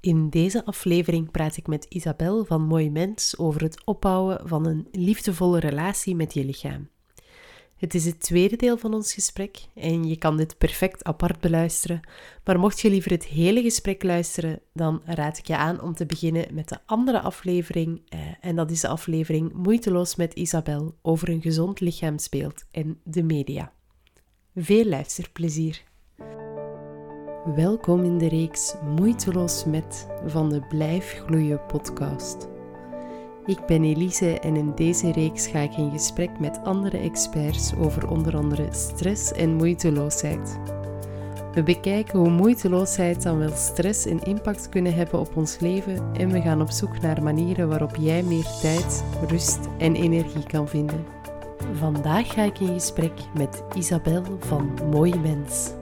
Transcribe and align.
In 0.00 0.28
deze 0.28 0.64
aflevering 0.64 1.30
praat 1.30 1.56
ik 1.56 1.66
met 1.66 1.86
Isabel 1.88 2.44
van 2.44 2.62
Mooi 2.62 2.90
Mens 2.90 3.38
over 3.38 3.62
het 3.62 3.84
opbouwen 3.84 4.48
van 4.48 4.66
een 4.66 4.88
liefdevolle 4.92 5.58
relatie 5.58 6.14
met 6.14 6.34
je 6.34 6.44
lichaam. 6.44 6.88
Het 7.76 7.94
is 7.94 8.04
het 8.04 8.20
tweede 8.20 8.56
deel 8.56 8.76
van 8.76 8.94
ons 8.94 9.14
gesprek 9.14 9.58
en 9.74 10.04
je 10.04 10.16
kan 10.16 10.36
dit 10.36 10.58
perfect 10.58 11.04
apart 11.04 11.40
beluisteren. 11.40 12.00
Maar 12.44 12.58
mocht 12.58 12.80
je 12.80 12.90
liever 12.90 13.10
het 13.10 13.24
hele 13.24 13.62
gesprek 13.62 14.02
luisteren, 14.02 14.60
dan 14.72 15.02
raad 15.04 15.38
ik 15.38 15.46
je 15.46 15.56
aan 15.56 15.80
om 15.80 15.94
te 15.94 16.06
beginnen 16.06 16.54
met 16.54 16.68
de 16.68 16.78
andere 16.86 17.20
aflevering. 17.20 18.02
Eh, 18.08 18.20
en 18.40 18.56
dat 18.56 18.70
is 18.70 18.80
de 18.80 18.88
aflevering 18.88 19.52
Moeiteloos 19.52 20.16
met 20.16 20.34
Isabel 20.34 20.94
over 21.02 21.28
een 21.28 21.42
gezond 21.42 21.80
lichaamsbeeld 21.80 22.64
en 22.70 23.00
de 23.04 23.22
media. 23.22 23.72
Veel 24.54 24.84
luisterplezier! 24.84 25.82
Welkom 27.44 28.04
in 28.04 28.18
de 28.18 28.28
reeks 28.28 28.74
Moeiteloos 28.96 29.64
met 29.64 30.06
van 30.26 30.48
de 30.48 30.60
Blijf 30.68 31.22
Gloeien 31.26 31.66
podcast. 31.66 32.48
Ik 33.46 33.66
ben 33.66 33.84
Elise 33.84 34.40
en 34.40 34.56
in 34.56 34.72
deze 34.74 35.12
reeks 35.12 35.46
ga 35.46 35.58
ik 35.58 35.76
in 35.76 35.90
gesprek 35.90 36.38
met 36.38 36.60
andere 36.64 36.98
experts 36.98 37.74
over 37.74 38.10
onder 38.10 38.36
andere 38.36 38.68
stress 38.70 39.32
en 39.32 39.54
moeiteloosheid. 39.54 40.58
We 41.54 41.62
bekijken 41.62 42.18
hoe 42.18 42.30
moeiteloosheid 42.30 43.22
dan 43.22 43.38
wel 43.38 43.54
stress 43.54 44.06
en 44.06 44.22
impact 44.22 44.68
kunnen 44.68 44.94
hebben 44.94 45.20
op 45.20 45.36
ons 45.36 45.58
leven 45.58 46.14
en 46.14 46.30
we 46.30 46.40
gaan 46.40 46.60
op 46.60 46.70
zoek 46.70 47.00
naar 47.00 47.22
manieren 47.22 47.68
waarop 47.68 47.96
jij 47.96 48.22
meer 48.22 48.58
tijd, 48.60 49.04
rust 49.28 49.58
en 49.78 49.94
energie 49.94 50.46
kan 50.46 50.68
vinden. 50.68 51.04
Vandaag 51.72 52.32
ga 52.32 52.42
ik 52.42 52.58
in 52.58 52.72
gesprek 52.72 53.20
met 53.34 53.62
Isabel 53.74 54.22
van 54.38 54.78
Mooi 54.90 55.18
Mens. 55.18 55.78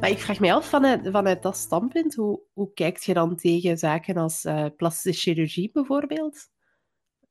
Maar 0.00 0.10
ik 0.10 0.18
vraag 0.18 0.40
mij 0.40 0.54
af, 0.54 0.68
vanuit, 0.68 1.08
vanuit 1.10 1.42
dat 1.42 1.56
standpunt, 1.56 2.14
hoe, 2.14 2.40
hoe 2.52 2.72
kijkt 2.72 3.04
je 3.04 3.14
dan 3.14 3.36
tegen 3.36 3.78
zaken 3.78 4.16
als 4.16 4.44
uh, 4.44 4.66
plastische 4.76 5.20
chirurgie 5.20 5.70
bijvoorbeeld? 5.72 6.48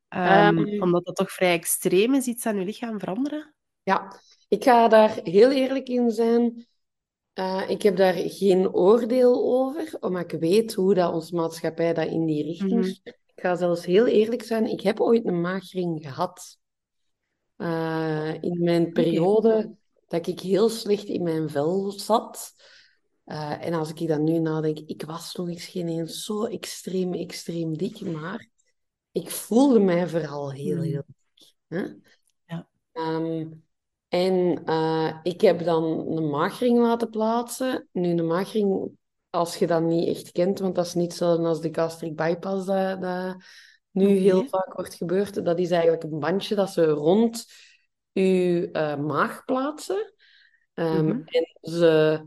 Um, 0.10 0.82
omdat 0.82 1.06
dat 1.06 1.16
toch 1.16 1.32
vrij 1.32 1.54
extreem 1.54 2.14
is, 2.14 2.26
iets 2.26 2.46
aan 2.46 2.60
je 2.60 2.66
lichaam 2.66 3.00
veranderen? 3.00 3.54
Ja, 3.84 4.22
ik 4.48 4.64
ga 4.64 4.88
daar 4.88 5.20
heel 5.24 5.52
eerlijk 5.52 5.88
in 5.88 6.12
zijn. 6.12 6.68
Uh, 7.34 7.70
ik 7.70 7.82
heb 7.82 7.96
daar 7.96 8.14
geen 8.16 8.74
oordeel 8.74 9.44
over, 9.44 9.98
omdat 10.00 10.32
ik 10.32 10.40
weet 10.40 10.74
hoe 10.74 10.94
dat 10.94 11.14
onze 11.14 11.36
maatschappij 11.36 11.94
dat 11.94 12.08
in 12.08 12.26
die 12.26 12.44
richting 12.44 12.72
mm 12.72 12.82
-hmm. 12.82 13.14
Ik 13.36 13.42
ga 13.42 13.56
zelfs 13.56 13.86
heel 13.86 14.06
eerlijk 14.06 14.44
zijn, 14.44 14.66
ik 14.66 14.82
heb 14.82 15.00
ooit 15.00 15.26
een 15.26 15.42
maagring 15.42 16.02
gehad. 16.02 16.58
Uh, 17.58 18.34
in 18.42 18.64
mijn 18.64 18.92
periode. 18.92 19.76
Dat 20.08 20.28
ik 20.28 20.40
heel 20.40 20.70
slecht 20.70 21.08
in 21.08 21.24
mijn 21.24 21.50
vel 21.50 21.92
zat. 21.92 22.54
Uh, 23.26 23.66
en 23.66 23.74
als 23.74 23.94
ik 23.94 24.08
dan 24.08 24.24
nu 24.24 24.40
nadenk, 24.40 24.80
ik 24.80 25.04
was 25.04 25.36
nog 25.36 25.50
eens 25.50 25.66
geen 25.66 25.88
eens 25.88 26.24
zo 26.24 26.46
extreem, 26.46 27.14
extreem 27.14 27.78
dik, 27.78 28.02
maar 28.02 28.48
ik 29.12 29.30
voelde 29.30 29.80
mij 29.80 30.08
vooral 30.08 30.52
heel, 30.52 30.82
heel 30.82 31.04
dik. 31.06 31.54
Hè? 31.68 31.86
Ja. 32.46 32.68
Um, 32.94 33.64
en 34.08 34.62
uh, 34.66 35.20
ik 35.24 35.42
heb 35.42 35.64
dan 35.64 35.84
een 35.84 36.30
magering 36.30 36.80
laten 36.80 37.10
plaatsen. 37.10 37.88
Nu, 37.92 38.10
een 38.10 38.28
magering, 38.28 38.92
als 39.30 39.58
je 39.58 39.68
dat 39.68 39.82
niet 39.82 40.08
echt 40.08 40.32
kent, 40.32 40.60
want 40.60 40.76
dat 40.76 40.86
is 40.86 40.94
niet 40.94 41.14
zo 41.14 41.46
als 41.46 41.62
de 41.62 41.74
gastric 41.74 42.16
bypass 42.16 42.66
dat, 42.66 43.02
dat 43.02 43.36
nu 43.92 44.06
okay. 44.06 44.18
heel 44.18 44.48
vaak 44.48 44.74
wordt 44.74 44.94
gebeurd. 44.94 45.46
Dat 45.46 45.60
is 45.60 45.72
eigenlijk 45.72 46.04
een 46.04 46.20
bandje 46.20 46.56
dat 46.56 46.70
ze 46.70 46.86
rond 46.86 47.46
je 48.22 48.70
uh, 48.72 48.96
maag 48.96 49.46
plaatsen. 49.46 50.14
Um, 50.74 50.86
mm 50.86 51.10
-hmm. 51.10 51.24
En 51.26 51.72
ze 51.72 52.22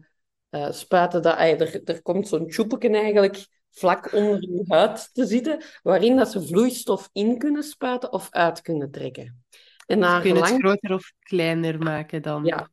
uh, 0.51 0.71
spuiten 0.71 1.23
dat... 1.23 1.39
Er, 1.39 1.81
er 1.85 2.03
komt 2.03 2.29
zo'n 2.29 2.49
tjoepeken 2.49 2.95
eigenlijk 2.95 3.47
vlak 3.71 4.13
onder 4.13 4.43
je 4.43 4.65
huid 4.67 5.15
te 5.15 5.27
zitten, 5.27 5.63
waarin 5.83 6.17
dat 6.17 6.31
ze 6.31 6.47
vloeistof 6.47 7.09
in 7.13 7.39
kunnen 7.39 7.63
spuiten 7.63 8.13
of 8.13 8.29
uit 8.31 8.61
kunnen 8.61 8.91
trekken. 8.91 9.45
En 9.87 9.99
naar 9.99 10.21
kun 10.21 10.35
je 10.35 10.41
het 10.41 10.61
groter 10.61 10.93
of 10.93 11.13
kleiner 11.19 11.79
maken 11.79 12.23
dan? 12.23 12.45
Ja. 12.45 12.71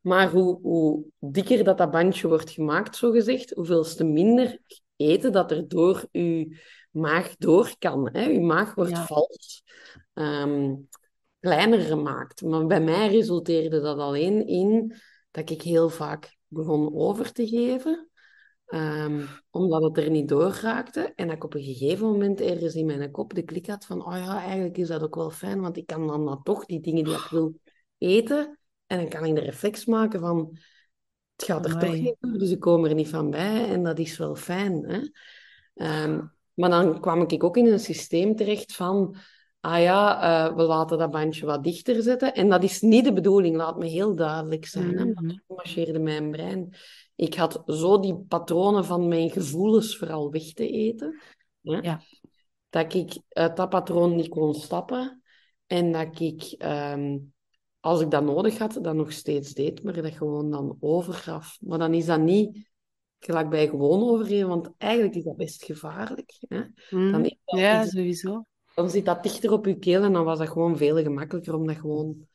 Maar 0.00 0.30
hoe, 0.30 0.60
hoe 0.60 1.04
dikker 1.18 1.64
dat, 1.64 1.78
dat 1.78 1.90
bandje 1.90 2.28
wordt 2.28 2.50
gemaakt, 2.50 2.96
zo 2.96 3.10
gezegd, 3.10 3.50
hoeveel 3.50 3.82
te 3.82 4.04
minder 4.04 4.58
eten 4.96 5.32
dat 5.32 5.50
er 5.50 5.68
door 5.68 6.04
je 6.10 6.60
maag 6.90 7.36
door 7.36 7.74
kan. 7.78 8.08
Hè? 8.12 8.24
Je 8.24 8.40
maag 8.40 8.74
wordt 8.74 8.90
ja. 8.90 9.04
vals 9.04 9.62
um, 10.14 10.88
kleiner 11.46 11.80
gemaakt. 11.80 12.42
Maar 12.42 12.66
bij 12.66 12.80
mij 12.80 13.08
resulteerde 13.08 13.80
dat 13.80 13.98
alleen 13.98 14.46
in 14.46 14.94
dat 15.30 15.50
ik 15.50 15.62
heel 15.62 15.88
vaak 15.88 16.36
begon 16.46 16.94
over 16.94 17.32
te 17.32 17.46
geven. 17.46 18.10
Um, 18.66 19.28
omdat 19.50 19.82
het 19.82 19.98
er 19.98 20.10
niet 20.10 20.28
door 20.28 20.58
raakte. 20.62 21.12
En 21.16 21.26
dat 21.26 21.36
ik 21.36 21.44
op 21.44 21.54
een 21.54 21.62
gegeven 21.62 22.06
moment 22.06 22.40
ergens 22.40 22.74
in 22.74 22.86
mijn 22.86 23.10
kop 23.10 23.34
de 23.34 23.42
klik 23.42 23.66
had 23.66 23.84
van... 23.84 24.06
Oh 24.06 24.12
ja, 24.12 24.42
eigenlijk 24.42 24.76
is 24.76 24.88
dat 24.88 25.02
ook 25.02 25.14
wel 25.14 25.30
fijn, 25.30 25.60
want 25.60 25.76
ik 25.76 25.86
kan 25.86 26.06
dan, 26.06 26.24
dan 26.24 26.42
toch 26.42 26.64
die 26.64 26.80
dingen 26.80 27.04
die 27.04 27.14
ik 27.14 27.28
wil 27.30 27.60
eten. 27.98 28.58
En 28.86 28.98
dan 28.98 29.08
kan 29.08 29.24
ik 29.24 29.34
de 29.34 29.40
reflex 29.40 29.84
maken 29.84 30.20
van... 30.20 30.58
Het 31.36 31.44
gaat 31.44 31.64
er 31.64 31.70
Amai. 31.70 31.86
toch 31.86 32.00
niet 32.00 32.16
door, 32.20 32.38
dus 32.38 32.50
ik 32.50 32.60
kom 32.60 32.84
er 32.84 32.94
niet 32.94 33.08
van 33.08 33.30
bij. 33.30 33.68
En 33.68 33.82
dat 33.82 33.98
is 33.98 34.16
wel 34.16 34.34
fijn. 34.34 34.84
Hè? 34.84 36.04
Um, 36.04 36.32
maar 36.54 36.70
dan 36.70 37.00
kwam 37.00 37.24
ik 37.26 37.44
ook 37.44 37.56
in 37.56 37.66
een 37.66 37.80
systeem 37.80 38.36
terecht 38.36 38.74
van... 38.74 39.16
Ah 39.66 39.80
ja, 39.80 40.48
uh, 40.48 40.56
we 40.56 40.62
laten 40.62 40.98
dat 40.98 41.10
bandje 41.10 41.46
wat 41.46 41.64
dichter 41.64 42.02
zetten. 42.02 42.34
En 42.34 42.48
dat 42.48 42.62
is 42.62 42.80
niet 42.80 43.04
de 43.04 43.12
bedoeling, 43.12 43.56
laat 43.56 43.78
me 43.78 43.86
heel 43.86 44.14
duidelijk 44.14 44.66
zijn. 44.66 44.90
Mm 44.90 44.96
-hmm. 44.96 45.28
hè? 45.28 45.34
Dat 45.46 45.56
marcheerde 45.56 45.98
mijn 45.98 46.30
brein. 46.30 46.74
Ik 47.14 47.34
had 47.34 47.62
zo 47.66 48.00
die 48.00 48.16
patronen 48.28 48.84
van 48.84 49.08
mijn 49.08 49.30
gevoelens 49.30 49.96
vooral 49.96 50.30
weg 50.30 50.52
te 50.52 50.68
eten. 50.68 51.20
Hè? 51.62 51.78
Ja. 51.78 52.00
Dat 52.68 52.94
ik 52.94 53.18
uit 53.28 53.56
dat 53.56 53.68
patroon 53.68 54.16
niet 54.16 54.28
kon 54.28 54.54
stappen. 54.54 55.22
En 55.66 55.92
dat 55.92 56.20
ik, 56.20 56.54
um, 56.58 57.32
als 57.80 58.00
ik 58.00 58.10
dat 58.10 58.24
nodig 58.24 58.58
had, 58.58 58.78
dat 58.82 58.94
nog 58.94 59.12
steeds 59.12 59.52
deed. 59.52 59.82
Maar 59.82 60.02
dat 60.02 60.12
gewoon 60.12 60.50
dan 60.50 60.76
overgaf. 60.80 61.58
Maar 61.60 61.78
dan 61.78 61.94
is 61.94 62.06
dat 62.06 62.20
niet 62.20 62.68
gelijk 63.18 63.48
bij 63.48 63.68
gewoon 63.68 64.02
overgeven. 64.02 64.48
Want 64.48 64.70
eigenlijk 64.78 65.14
is 65.14 65.24
dat 65.24 65.36
best 65.36 65.64
gevaarlijk. 65.64 66.36
Hè? 66.48 66.60
Mm. 66.90 67.12
Dan 67.12 67.24
is 67.24 67.36
dat 67.44 67.58
ja, 67.60 67.84
sowieso. 67.84 68.44
Dan 68.76 68.90
zit 68.90 69.04
dat 69.04 69.22
dichter 69.22 69.52
op 69.52 69.66
je 69.66 69.78
keel. 69.78 70.02
En 70.02 70.12
dan 70.12 70.24
was 70.24 70.38
dat 70.38 70.48
gewoon 70.48 70.76
veel 70.76 70.96
gemakkelijker 71.02 71.54
om 71.54 71.66
dat 71.66 71.76
gewoon 71.76 72.26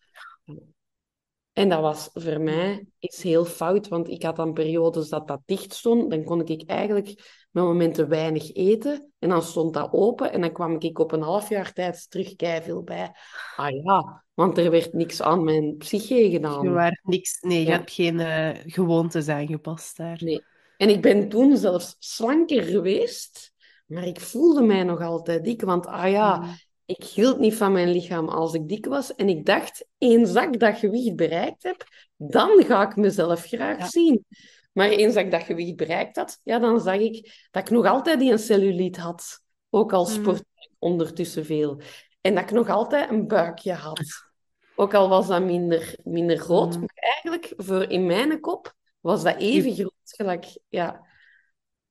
en 1.54 1.70
dat 1.70 1.82
was 1.82 2.10
voor 2.14 2.42
mij 2.42 2.86
iets 3.00 3.22
heel 3.22 3.46
fout, 3.46 3.88
want 3.88 4.10
ik 4.10 4.24
had 4.24 4.36
dan 4.36 4.54
periodes 4.54 5.10
dat 5.10 5.28
dat 5.28 5.42
dicht 5.46 5.74
stond. 5.74 6.10
Dan 6.10 6.24
kon 6.24 6.48
ik 6.48 6.70
eigenlijk 6.70 7.08
met 7.52 7.64
momenten 7.64 8.10
weinig 8.10 8.54
eten. 8.54 9.12
En 9.20 9.30
dan 9.30 9.42
stond 9.42 9.74
dat 9.74 9.92
open 9.92 10.32
en 10.32 10.42
dan 10.42 10.52
kwam 10.52 10.76
ik 10.80 11.00
op 11.00 11.12
een 11.12 11.22
half 11.22 11.50
jaar 11.50 11.74
tijd 11.74 12.10
terug 12.10 12.34
veel 12.38 12.84
bij. 12.84 13.12
Ah 13.56 13.70
ja, 13.84 14.24
want 14.34 14.58
er 14.58 14.72
werd 14.72 14.94
niks 14.94 15.22
aan 15.22 15.44
mijn 15.44 15.78
psyche 15.78 16.30
gedaan. 16.30 16.64
Je 16.64 16.70
werd 16.70 17.00
niks, 17.04 17.40
nee, 17.42 17.64
je 17.64 17.72
hebt 17.72 17.92
geen 17.92 18.20
uh, 18.20 18.50
gewoontes 18.66 19.28
aangepast 19.28 19.98
daar. 19.98 20.20
Nee. 20.24 20.44
En 20.78 20.90
ik 20.90 21.02
ben 21.02 21.30
toen 21.30 21.58
zelfs 21.58 21.96
slanker 22.00 22.64
geweest, 22.64 23.54
maar 23.92 24.08
ik 24.08 24.20
voelde 24.20 24.62
mij 24.62 24.84
nog 24.84 25.02
altijd 25.02 25.44
dik. 25.44 25.62
Want 25.62 25.86
ah 25.86 26.12
ja, 26.12 26.38
mm 26.38 26.56
ik 26.86 27.04
hield 27.04 27.40
niet 27.40 27.56
van 27.56 27.72
mijn 27.72 27.92
lichaam 27.92 28.30
als 28.30 28.54
ik 28.54 28.68
dik 28.68 28.86
was. 28.86 29.16
En 29.16 29.30
ik 29.30 29.46
dacht, 29.46 29.86
eens 29.98 30.34
dat 30.34 30.44
ik 30.44 30.60
dat 30.60 30.78
gewicht 30.78 31.16
bereikt 31.16 31.64
heb, 31.64 31.84
dan 32.16 32.64
ga 32.64 32.88
ik 32.88 32.96
mezelf 32.96 33.46
graag 33.46 33.78
ja. 33.78 33.88
zien. 33.88 34.26
Maar 34.72 34.90
eens 34.90 35.14
dat 35.14 35.24
ik 35.24 35.32
dat 35.32 35.44
gewicht 35.44 35.76
bereikt 35.76 36.16
had, 36.16 36.40
ja, 36.44 36.60
dan 36.60 36.80
zag 36.80 36.96
ik 36.96 37.48
dat 37.52 37.62
ik 37.62 37.70
nog 37.70 37.86
altijd 37.86 38.20
die 38.20 38.32
een 38.32 38.40
cellulite 38.40 39.02
had. 39.02 39.42
Ook 39.70 39.94
al 39.94 40.06
sport 40.06 40.40
ik 40.40 40.70
mm. 40.70 40.76
ondertussen 40.80 41.46
veel. 41.46 41.82
En 42.22 42.36
dat 42.36 42.44
ik 42.44 42.52
nog 42.52 42.70
altijd 42.70 43.10
een 43.10 43.28
buikje 43.28 43.74
had. 43.74 44.30
Ook 44.76 44.94
al 44.94 45.10
was 45.10 45.28
dat 45.28 45.44
minder, 45.44 45.96
minder 46.04 46.38
groot. 46.38 46.74
Mm. 46.74 46.80
Maar 46.80 47.14
eigenlijk, 47.14 47.54
voor 47.58 47.84
in 47.84 48.06
mijn 48.06 48.40
kop, 48.40 48.76
was 49.00 49.24
dat 49.24 49.38
even 49.38 49.74
groot 49.74 49.92
gelijk, 50.04 50.58
ja. 50.70 51.10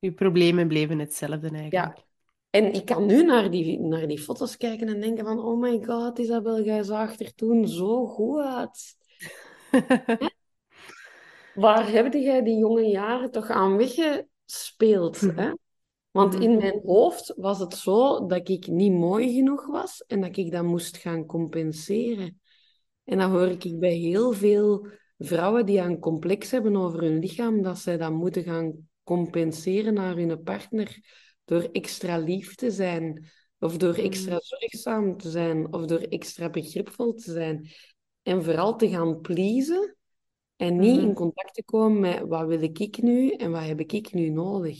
Je 0.01 0.13
problemen 0.13 0.69
bleven 0.69 0.99
hetzelfde 0.99 1.49
eigenlijk. 1.49 1.97
Ja. 1.97 2.05
En 2.51 2.73
ik 2.73 2.85
kan 2.85 3.07
nu 3.07 3.25
naar 3.25 3.51
die, 3.51 3.81
naar 3.81 4.07
die 4.07 4.19
foto's 4.19 4.57
kijken 4.57 4.89
en 4.89 5.01
denken 5.01 5.25
van... 5.25 5.39
Oh 5.39 5.61
my 5.61 5.85
god, 5.85 6.19
Isabel, 6.19 6.63
jij 6.63 6.83
zag 6.83 7.19
er 7.19 7.35
toen 7.35 7.69
zo 7.69 8.07
goed 8.07 8.41
uit. 8.41 8.97
Waar 11.55 11.91
heb 11.91 12.13
jij 12.13 12.43
die 12.43 12.59
jonge 12.59 12.85
jaren 12.85 13.31
toch 13.31 13.49
aan 13.49 13.77
weggespeeld? 13.77 15.21
Hè? 15.21 15.53
Want 16.11 16.35
in 16.35 16.57
mijn 16.57 16.81
hoofd 16.85 17.35
was 17.37 17.59
het 17.59 17.75
zo 17.75 18.27
dat 18.27 18.49
ik 18.49 18.67
niet 18.67 18.93
mooi 18.93 19.35
genoeg 19.35 19.67
was 19.67 20.05
en 20.07 20.21
dat 20.21 20.37
ik 20.37 20.53
dat 20.53 20.65
moest 20.65 20.97
gaan 20.97 21.27
compenseren. 21.27 22.41
En 23.05 23.19
dan 23.19 23.31
hoor 23.31 23.49
ik 23.49 23.79
bij 23.79 23.95
heel 23.95 24.33
veel 24.33 24.87
vrouwen 25.19 25.67
die 25.67 25.79
een 25.79 25.99
complex 25.99 26.51
hebben 26.51 26.77
over 26.77 27.01
hun 27.03 27.19
lichaam, 27.19 27.63
dat 27.63 27.79
zij 27.79 27.97
dat 27.97 28.13
moeten 28.13 28.43
gaan 28.43 28.89
compenseren 29.17 29.95
naar 29.95 30.17
hun 30.17 30.43
partner 30.43 30.99
door 31.45 31.69
extra 31.73 32.19
lief 32.19 32.55
te 32.55 32.71
zijn, 32.71 33.27
of 33.59 33.77
door 33.77 33.99
mm. 33.99 34.05
extra 34.05 34.39
zorgzaam 34.41 35.17
te 35.17 35.31
zijn, 35.31 35.73
of 35.73 35.85
door 35.87 35.99
extra 35.99 36.51
begripvol 36.51 37.15
te 37.15 37.33
zijn. 37.33 37.71
En 38.23 38.45
vooral 38.45 38.77
te 38.77 38.89
gaan 38.89 39.21
pleasen 39.21 39.95
En 40.57 40.77
niet 40.79 40.97
Mhm. 40.97 41.07
in 41.07 41.15
contact 41.15 41.55
te 41.55 41.65
komen 41.65 42.01
met 42.01 42.21
wat 42.29 42.47
wil 42.47 42.63
ik 42.63 43.03
nu 43.03 43.31
en 43.31 43.51
wat 43.51 43.63
heb 43.63 43.81
ik 43.81 44.13
nu 44.13 44.29
nodig. 44.29 44.79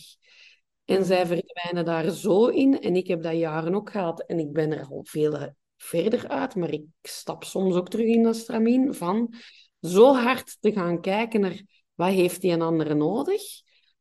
En 0.85 0.97
Mhm. 0.97 1.05
zij 1.05 1.27
verdwijnen 1.27 1.85
daar 1.85 2.11
zo 2.11 2.47
in. 2.47 2.81
En 2.81 2.97
ik 2.97 3.07
heb 3.07 3.23
dat 3.23 3.37
jaren 3.37 3.75
ook 3.75 3.91
gehad. 3.91 4.27
En 4.27 4.39
ik 4.39 4.53
ben 4.53 4.73
er 4.73 4.87
al 4.91 5.05
veel 5.05 5.55
verder 5.77 6.29
uit. 6.29 6.55
Maar 6.55 6.73
ik 6.73 6.85
stap 7.03 7.45
soms 7.45 7.75
ook 7.75 7.89
terug 7.89 8.07
in 8.07 8.23
dat 8.23 8.37
stramien. 8.37 8.95
Van 8.95 9.35
zo 9.81 10.15
hard 10.15 10.57
te 10.61 10.73
gaan 10.73 11.01
kijken 11.01 11.41
naar 11.41 11.63
wat 11.95 12.13
heeft 12.13 12.41
die 12.41 12.53
een 12.53 12.63
andere 12.63 12.95
nodig. 12.95 13.43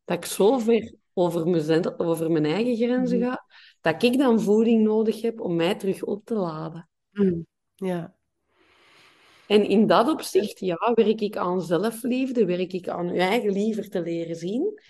Dat 0.09 0.17
ik 0.17 0.25
zo 0.25 0.57
ver 0.57 0.93
over, 1.13 1.47
mezelf, 1.47 1.97
over 1.97 2.31
mijn 2.31 2.45
eigen 2.45 2.75
grenzen 2.75 3.19
Mhm. 3.19 3.27
ga. 3.29 3.45
Dat 3.81 4.03
ik 4.03 4.17
dan 4.17 4.41
voeding 4.41 4.83
nodig 4.83 5.21
heb 5.21 5.41
om 5.41 5.55
mij 5.55 5.75
terug 5.75 6.03
op 6.03 6.25
te 6.25 6.33
laden. 6.33 6.89
Mhm. 7.11 7.39
Ja. 7.75 8.15
En 9.47 9.67
in 9.67 9.87
dat 9.87 10.09
opzicht, 10.09 10.59
ja, 10.59 10.91
werk 10.93 11.21
ik 11.21 11.37
aan 11.37 11.61
zelfliefde, 11.61 12.45
werk 12.45 12.73
ik 12.73 12.87
aan 12.87 13.13
je 13.13 13.19
eigen 13.19 13.51
liever 13.51 13.89
te 13.89 14.01
leren 14.01 14.35
zien. 14.35 14.81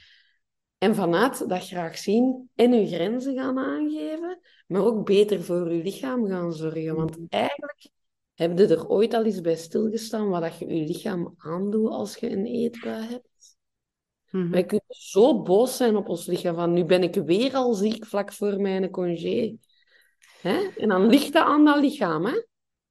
En 0.77 0.95
vanuit 0.95 1.49
dat 1.49 1.67
graag 1.67 1.97
zien 1.97 2.49
en 2.55 2.73
je 2.73 2.87
grenzen 2.87 3.35
gaan 3.35 3.57
aangeven, 3.57 4.39
maar 4.67 4.85
ook 4.85 5.05
beter 5.05 5.43
voor 5.43 5.73
je 5.73 5.83
lichaam 5.83 6.27
gaan 6.27 6.53
zorgen. 6.53 6.95
Want 6.95 7.17
eigenlijk 7.29 7.89
heb 8.33 8.57
je 8.57 8.67
er 8.67 8.87
ooit 8.87 9.13
al 9.13 9.23
eens 9.23 9.41
bij 9.41 9.55
stilgestaan 9.55 10.29
wat 10.29 10.41
dat 10.41 10.57
je 10.57 10.67
je 10.67 10.85
lichaam 10.85 11.33
aandoet 11.37 11.89
als 11.89 12.17
je 12.17 12.29
een 12.29 12.45
eetbui 12.45 13.05
hebt. 13.07 13.57
Mhm. 14.31 14.49
Wij 14.49 14.65
kunnen 14.65 14.85
zo 14.87 15.41
boos 15.41 15.77
zijn 15.77 15.95
op 15.95 16.09
ons 16.09 16.25
lichaam 16.25 16.55
van 16.55 16.73
nu 16.73 16.85
ben 16.85 17.03
ik 17.03 17.15
weer 17.15 17.53
al 17.53 17.73
ziek 17.73 18.05
vlak 18.05 18.33
voor 18.33 18.61
mijn 18.61 18.89
congé. 18.89 19.55
Hè? 20.41 20.67
En 20.77 20.89
dan 20.89 21.07
ligt 21.07 21.33
dat 21.33 21.45
aan 21.45 21.65
dat 21.65 21.79
lichaam, 21.79 22.25
hè? 22.25 22.43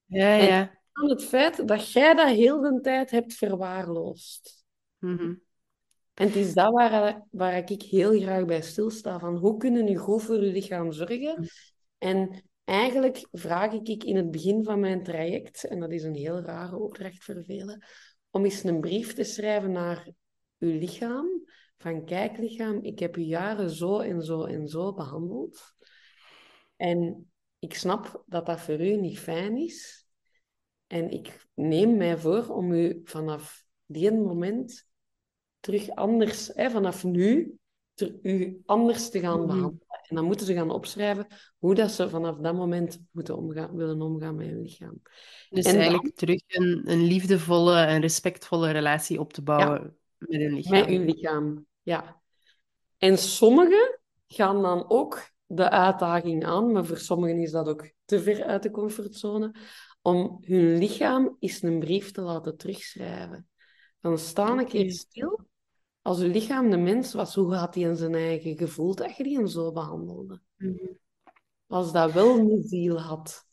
Ja, 0.06 0.38
En- 0.38 0.46
ja. 0.46 0.76
Aan 0.93 1.11
het 1.11 1.25
feit 1.25 1.69
dat 1.69 1.93
jij 1.93 2.14
dat 2.14 2.29
heel 2.29 2.61
de 2.61 2.81
tijd 2.81 3.11
hebt 3.11 3.35
verwaarloosd. 3.35 4.64
Mhm. 4.99 5.35
En 6.14 6.26
het 6.26 6.37
is 6.37 6.55
dat 6.55 6.73
waar, 6.73 7.26
waar 7.31 7.70
ik 7.70 7.82
heel 7.82 8.20
graag 8.20 8.44
bij 8.44 8.62
stilsta. 8.62 9.19
Van 9.19 9.37
hoe 9.37 9.56
kunnen 9.56 9.85
nu 9.85 9.96
goed 9.96 10.23
voor 10.23 10.44
je 10.44 10.52
lichaam 10.52 10.93
zorgen? 10.93 11.49
En 11.99 12.44
eigenlijk 12.64 13.29
vraag 13.32 13.73
ik 13.73 14.05
in 14.05 14.17
het 14.17 14.31
begin 14.31 14.64
van 14.64 14.81
mijn 14.81 15.02
traject, 15.02 15.64
en 15.64 15.81
dat 15.81 15.90
is 15.90 16.02
een 16.02 16.14
heel 16.14 16.40
rare 16.40 16.76
opdracht 16.76 17.25
voor 17.25 17.43
velen, 17.44 17.85
om 18.31 18.44
eens 18.44 18.64
een 18.64 18.81
brief 18.81 19.14
te 19.14 19.25
schrijven 19.25 19.73
naar 19.73 20.08
uw 20.58 20.78
lichaam. 20.78 21.26
Van 21.78 22.05
kijk 22.05 22.38
lichaam, 22.38 22.78
ik 22.82 22.99
heb 22.99 23.16
u 23.16 23.20
jaren 23.20 23.70
zo 23.70 23.99
en 23.99 24.22
zo 24.22 24.44
en 24.44 24.69
zo 24.69 24.93
behandeld. 24.93 25.75
En 26.76 27.31
ik 27.58 27.75
snap 27.75 28.22
dat 28.26 28.46
dat 28.46 28.60
voor 28.60 28.81
u 28.81 28.96
niet 28.96 29.19
fijn 29.19 29.56
is. 29.56 30.06
En 30.87 31.10
ik 31.10 31.46
neem 31.55 31.96
mij 31.96 32.19
voor 32.19 32.46
om 32.49 32.72
u 32.72 33.00
vanaf 33.05 33.64
die 33.87 34.12
moment 34.12 34.87
terug 35.60 35.90
anders, 35.90 36.50
hè, 36.55 36.70
vanaf 36.70 37.04
nu, 37.04 37.58
ter, 37.94 38.19
u 38.22 38.62
anders 38.66 39.11
te 39.11 39.20
gaan 39.20 39.38
Mhm. 39.38 39.46
behandelen. 39.46 39.87
En 40.08 40.16
dan 40.16 40.25
moeten 40.25 40.46
ze 40.46 40.54
gaan 40.54 40.70
opschrijven 40.70 41.26
hoe 41.58 41.75
dat 41.75 41.90
ze 41.90 42.08
vanaf 42.08 42.37
dat 42.37 42.54
moment 42.54 43.00
moeten 43.11 43.37
omgaan, 43.37 43.76
willen 43.76 44.02
omgaan 44.02 44.34
met 44.34 44.46
hun 44.46 44.62
lichaam. 44.62 45.00
Dus 45.49 45.64
En 45.64 45.72
dan- 45.72 45.81
eigenlijk 45.81 46.16
terug 46.16 46.40
een, 46.46 46.82
een 46.90 47.02
liefdevolle 47.04 47.76
en 47.81 48.00
respectvolle 48.00 48.70
relatie 48.70 49.20
op 49.20 49.32
te 49.32 49.43
bouwen 49.43 49.96
met 50.18 50.40
hun 50.40 50.52
lichaam. 50.52 50.80
Met 50.80 50.88
uw 50.88 51.04
lichaam, 51.04 51.66
ja. 51.82 52.20
En 52.96 53.18
sommigen 53.18 54.00
gaan 54.26 54.62
dan 54.62 54.90
ook 54.90 55.30
de 55.46 55.70
uitdaging 55.70 56.44
aan, 56.44 56.72
maar 56.72 56.84
voor 56.84 56.98
sommigen 56.98 57.38
is 57.38 57.50
dat 57.50 57.68
ook 57.68 57.90
te 58.04 58.20
ver 58.20 58.44
uit 58.44 58.62
de 58.62 58.70
comfortzone, 58.70 59.54
om 60.02 60.38
hun 60.40 60.78
lichaam 60.78 61.36
eens 61.38 61.62
een 61.62 61.78
brief 61.78 62.10
te 62.10 62.20
laten 62.20 62.56
terugschrijven. 62.56 63.48
Dan 64.00 64.18
sta 64.18 64.58
een 64.58 64.66
keer 64.66 64.92
stil. 64.92 65.40
Als 66.02 66.20
uw 66.20 66.30
lichaam 66.30 66.70
de 66.70 66.76
mens 66.76 67.12
was, 67.12 67.34
hoe 67.34 67.54
had 67.54 67.74
hij 67.74 67.84
in 67.84 67.96
zijn 67.96 68.14
eigen 68.14 68.56
gevoel 68.56 68.94
dat 68.94 69.16
je 69.16 69.22
die 69.22 69.48
zo 69.48 69.72
behandelde? 69.72 70.40
Mhm. 70.56 70.94
Als 71.66 71.92
dat 71.92 72.12
wel 72.12 72.38
een 72.38 72.62
ziel 72.62 73.00
had, 73.00 73.47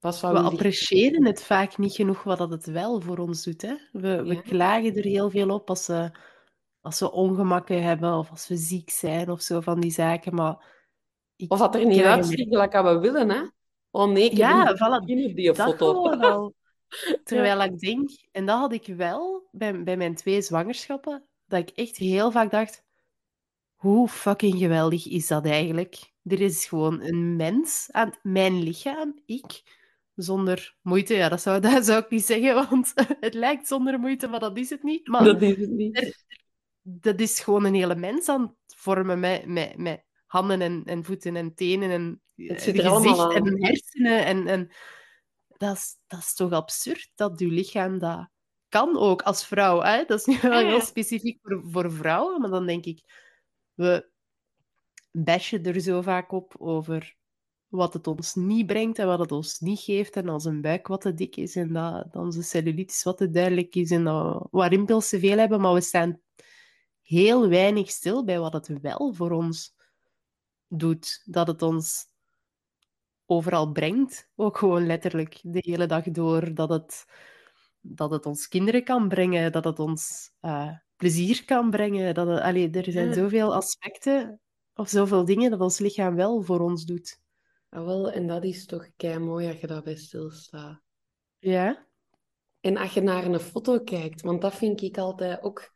We 0.00 0.38
appreciëren 0.38 1.26
het 1.26 1.42
vaak 1.42 1.78
niet 1.78 1.94
genoeg 1.94 2.22
wat 2.22 2.38
dat 2.38 2.50
het 2.50 2.66
wel 2.66 3.00
voor 3.00 3.18
ons 3.18 3.44
doet. 3.44 3.62
Hè? 3.62 3.74
We, 3.92 4.22
we 4.22 4.42
klagen 4.42 4.96
er 4.96 5.04
heel 5.04 5.30
veel 5.30 5.50
op 5.50 5.68
als 5.68 5.86
we, 5.86 6.10
als 6.80 7.00
we 7.00 7.12
ongemakken 7.12 7.82
hebben 7.82 8.14
of 8.14 8.30
als 8.30 8.48
we 8.48 8.56
ziek 8.56 8.90
zijn 8.90 9.30
of 9.30 9.40
zo 9.40 9.60
van 9.60 9.80
die 9.80 9.90
zaken. 9.90 10.34
Maar 10.34 10.64
Of 11.48 11.58
dat 11.58 11.74
er 11.74 11.86
niet 11.86 12.02
uitziet 12.02 12.48
gelijk 12.48 12.72
dat 12.72 12.84
we 12.84 12.98
willen, 12.98 13.30
hè? 13.30 13.42
Oh 13.90 14.10
nee, 14.10 14.30
ik 14.30 14.36
Ja, 14.36 14.76
voilà, 14.76 15.00
op 15.00 15.06
die 15.06 15.54
foto. 15.54 16.52
Terwijl 17.24 17.62
ik 17.62 17.78
denk, 17.78 18.10
en 18.32 18.46
dat 18.46 18.58
had 18.58 18.72
ik 18.72 18.86
wel 18.86 19.48
bij, 19.50 19.82
bij 19.82 19.96
mijn 19.96 20.14
twee 20.14 20.42
zwangerschappen, 20.42 21.24
dat 21.46 21.60
ik 21.60 21.70
echt 21.70 21.96
heel 21.96 22.30
vaak 22.30 22.50
dacht, 22.50 22.84
hoe 23.74 24.08
fucking 24.08 24.58
geweldig 24.58 25.06
is 25.06 25.26
dat 25.26 25.46
eigenlijk? 25.46 26.12
Er 26.24 26.40
is 26.40 26.66
gewoon 26.66 27.00
een 27.00 27.36
mens 27.36 27.88
aan 27.90 28.12
mijn 28.22 28.62
lichaam, 28.62 29.20
ik, 29.26 29.62
zonder 30.22 30.76
moeite. 30.82 31.14
Ja, 31.14 31.28
dat 31.28 31.40
zou, 31.42 31.60
dat 31.70 31.84
zou 31.84 32.02
ik 32.02 32.10
niet 32.10 32.24
zeggen, 32.24 32.54
want 32.54 32.92
het 33.20 33.34
lijkt 33.34 33.66
zonder 33.66 33.98
moeite, 33.98 34.28
maar 34.28 34.40
dat 34.40 34.58
is 34.58 34.70
het 34.70 34.82
niet. 34.82 35.08
Maar 35.08 35.24
Dat 35.24 35.42
is 35.42 35.56
het 35.56 35.70
niet. 35.70 36.24
dat 36.82 37.20
is 37.20 37.40
gewoon 37.40 37.64
een 37.64 37.74
hele 37.74 37.96
mens 37.96 38.28
aan 38.28 38.42
het 38.42 38.76
vormen 38.76 39.20
met, 39.20 39.46
met, 39.46 39.76
met 39.76 40.04
handen 40.26 40.60
en, 40.60 40.82
en 40.84 41.04
voeten 41.04 41.36
en 41.36 41.54
tenen 41.54 41.90
en 41.90 42.22
Het 42.34 42.62
zit 42.62 42.78
een 42.78 42.84
er 42.84 42.90
allemaal 42.90 43.14
gezicht 43.14 43.40
aan. 43.40 43.46
en 43.46 43.64
hersenen. 43.64 44.24
En, 44.24 44.46
en 44.46 44.70
dat, 45.56 45.76
is, 45.76 45.96
dat 46.06 46.18
is 46.18 46.34
toch 46.34 46.52
absurd 46.52 47.10
dat 47.14 47.38
je 47.38 47.46
lichaam 47.46 47.98
dat 47.98 48.28
kan 48.68 48.98
ook 48.98 49.22
als 49.22 49.46
vrouw. 49.46 49.80
Hè? 49.82 50.04
Dat 50.04 50.18
is 50.18 50.24
nu 50.24 50.38
wel 50.42 50.66
heel 50.66 50.80
specifiek 50.80 51.38
voor, 51.42 51.62
voor 51.64 51.92
vrouwen, 51.92 52.40
maar 52.40 52.50
dan 52.50 52.66
denk 52.66 52.84
ik, 52.84 53.02
we 53.74 54.08
bashen 55.10 55.64
er 55.64 55.80
zo 55.80 56.00
vaak 56.02 56.32
op 56.32 56.54
over 56.58 57.16
wat 57.70 57.92
het 57.92 58.06
ons 58.06 58.34
niet 58.34 58.66
brengt 58.66 58.98
en 58.98 59.06
wat 59.06 59.18
het 59.18 59.32
ons 59.32 59.60
niet 59.60 59.80
geeft. 59.80 60.16
En 60.16 60.28
als 60.28 60.44
een 60.44 60.60
buik 60.60 60.86
wat 60.86 61.00
te 61.00 61.14
dik 61.14 61.36
is 61.36 61.56
en 61.56 61.72
dat, 61.72 62.12
dat 62.12 62.22
onze 62.22 62.42
cellulitis 62.42 63.02
wat 63.02 63.16
te 63.16 63.30
duidelijk 63.30 63.74
is 63.74 63.90
en 63.90 64.04
dat 64.04 64.48
we 64.50 64.68
rimpels 64.68 65.08
te 65.08 65.18
veel 65.18 65.38
hebben, 65.38 65.60
maar 65.60 65.74
we 65.74 65.80
staan 65.80 66.20
heel 67.02 67.48
weinig 67.48 67.90
stil 67.90 68.24
bij 68.24 68.38
wat 68.40 68.52
het 68.52 68.80
wel 68.80 69.12
voor 69.14 69.30
ons 69.30 69.74
doet. 70.68 71.22
Dat 71.24 71.46
het 71.46 71.62
ons 71.62 72.06
overal 73.26 73.72
brengt, 73.72 74.30
ook 74.36 74.58
gewoon 74.58 74.86
letterlijk 74.86 75.38
de 75.42 75.58
hele 75.62 75.86
dag 75.86 76.04
door. 76.04 76.54
Dat 76.54 76.68
het, 76.68 77.04
dat 77.80 78.10
het 78.10 78.26
ons 78.26 78.48
kinderen 78.48 78.84
kan 78.84 79.08
brengen, 79.08 79.52
dat 79.52 79.64
het 79.64 79.78
ons 79.78 80.30
eh, 80.40 80.70
plezier 80.96 81.44
kan 81.44 81.70
brengen. 81.70 82.14
Dat 82.14 82.26
het, 82.26 82.40
allee, 82.40 82.70
er 82.70 82.92
zijn 82.92 83.08
Ja. 83.08 83.14
zoveel 83.14 83.54
aspecten 83.54 84.40
of 84.74 84.88
zoveel 84.88 85.24
dingen 85.24 85.50
dat 85.50 85.60
ons 85.60 85.78
lichaam 85.78 86.14
wel 86.14 86.42
voor 86.42 86.60
ons 86.60 86.84
doet. 86.84 87.19
Ah, 87.70 87.84
wel, 87.84 88.10
en 88.10 88.26
dat 88.26 88.44
is 88.44 88.66
toch 88.66 88.88
kei 88.96 89.18
mooi 89.18 89.48
als 89.48 89.60
je 89.60 89.66
daarbij 89.66 89.96
stilstaat. 89.96 90.80
Ja? 91.38 91.86
En 92.60 92.76
als 92.76 92.94
je 92.94 93.00
naar 93.00 93.24
een 93.24 93.40
foto 93.40 93.78
kijkt, 93.78 94.22
want 94.22 94.40
dat 94.40 94.54
vind 94.54 94.82
ik 94.82 94.98
altijd 94.98 95.42
ook 95.42 95.72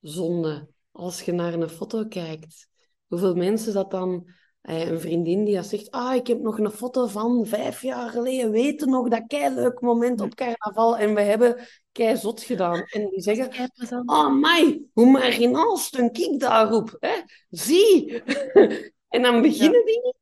zonde. 0.00 0.68
Als 0.90 1.22
je 1.22 1.32
naar 1.32 1.54
een 1.54 1.68
foto 1.68 2.04
kijkt, 2.06 2.68
hoeveel 3.06 3.34
mensen 3.34 3.74
dat 3.74 3.90
dan, 3.90 4.30
eh, 4.60 4.88
een 4.88 5.00
vriendin 5.00 5.44
die 5.44 5.62
zegt, 5.62 5.90
ah, 5.90 6.14
ik 6.14 6.26
heb 6.26 6.40
nog 6.40 6.58
een 6.58 6.70
foto 6.70 7.06
van 7.06 7.46
vijf 7.46 7.82
jaar 7.82 8.10
geleden, 8.10 8.50
weten 8.50 8.90
nog 8.90 9.08
dat 9.08 9.26
kei 9.26 9.54
leuk 9.54 9.80
moment 9.80 10.20
op 10.20 10.34
carnaval 10.34 10.96
en 10.96 11.14
we 11.14 11.20
hebben 11.20 11.66
kei 11.92 12.16
zot 12.16 12.42
gedaan. 12.42 12.82
En 12.82 13.08
die 13.08 13.20
zeggen, 13.22 13.70
oh 14.06 14.34
my, 14.34 14.82
hoe 14.92 15.10
marginaal 15.10 15.76
stond 15.76 16.18
ik 16.18 16.40
daarop, 16.40 16.96
hè? 16.98 17.14
Zie! 17.50 18.22
en 19.08 19.22
dan 19.22 19.42
beginnen 19.42 19.84
die 19.84 20.14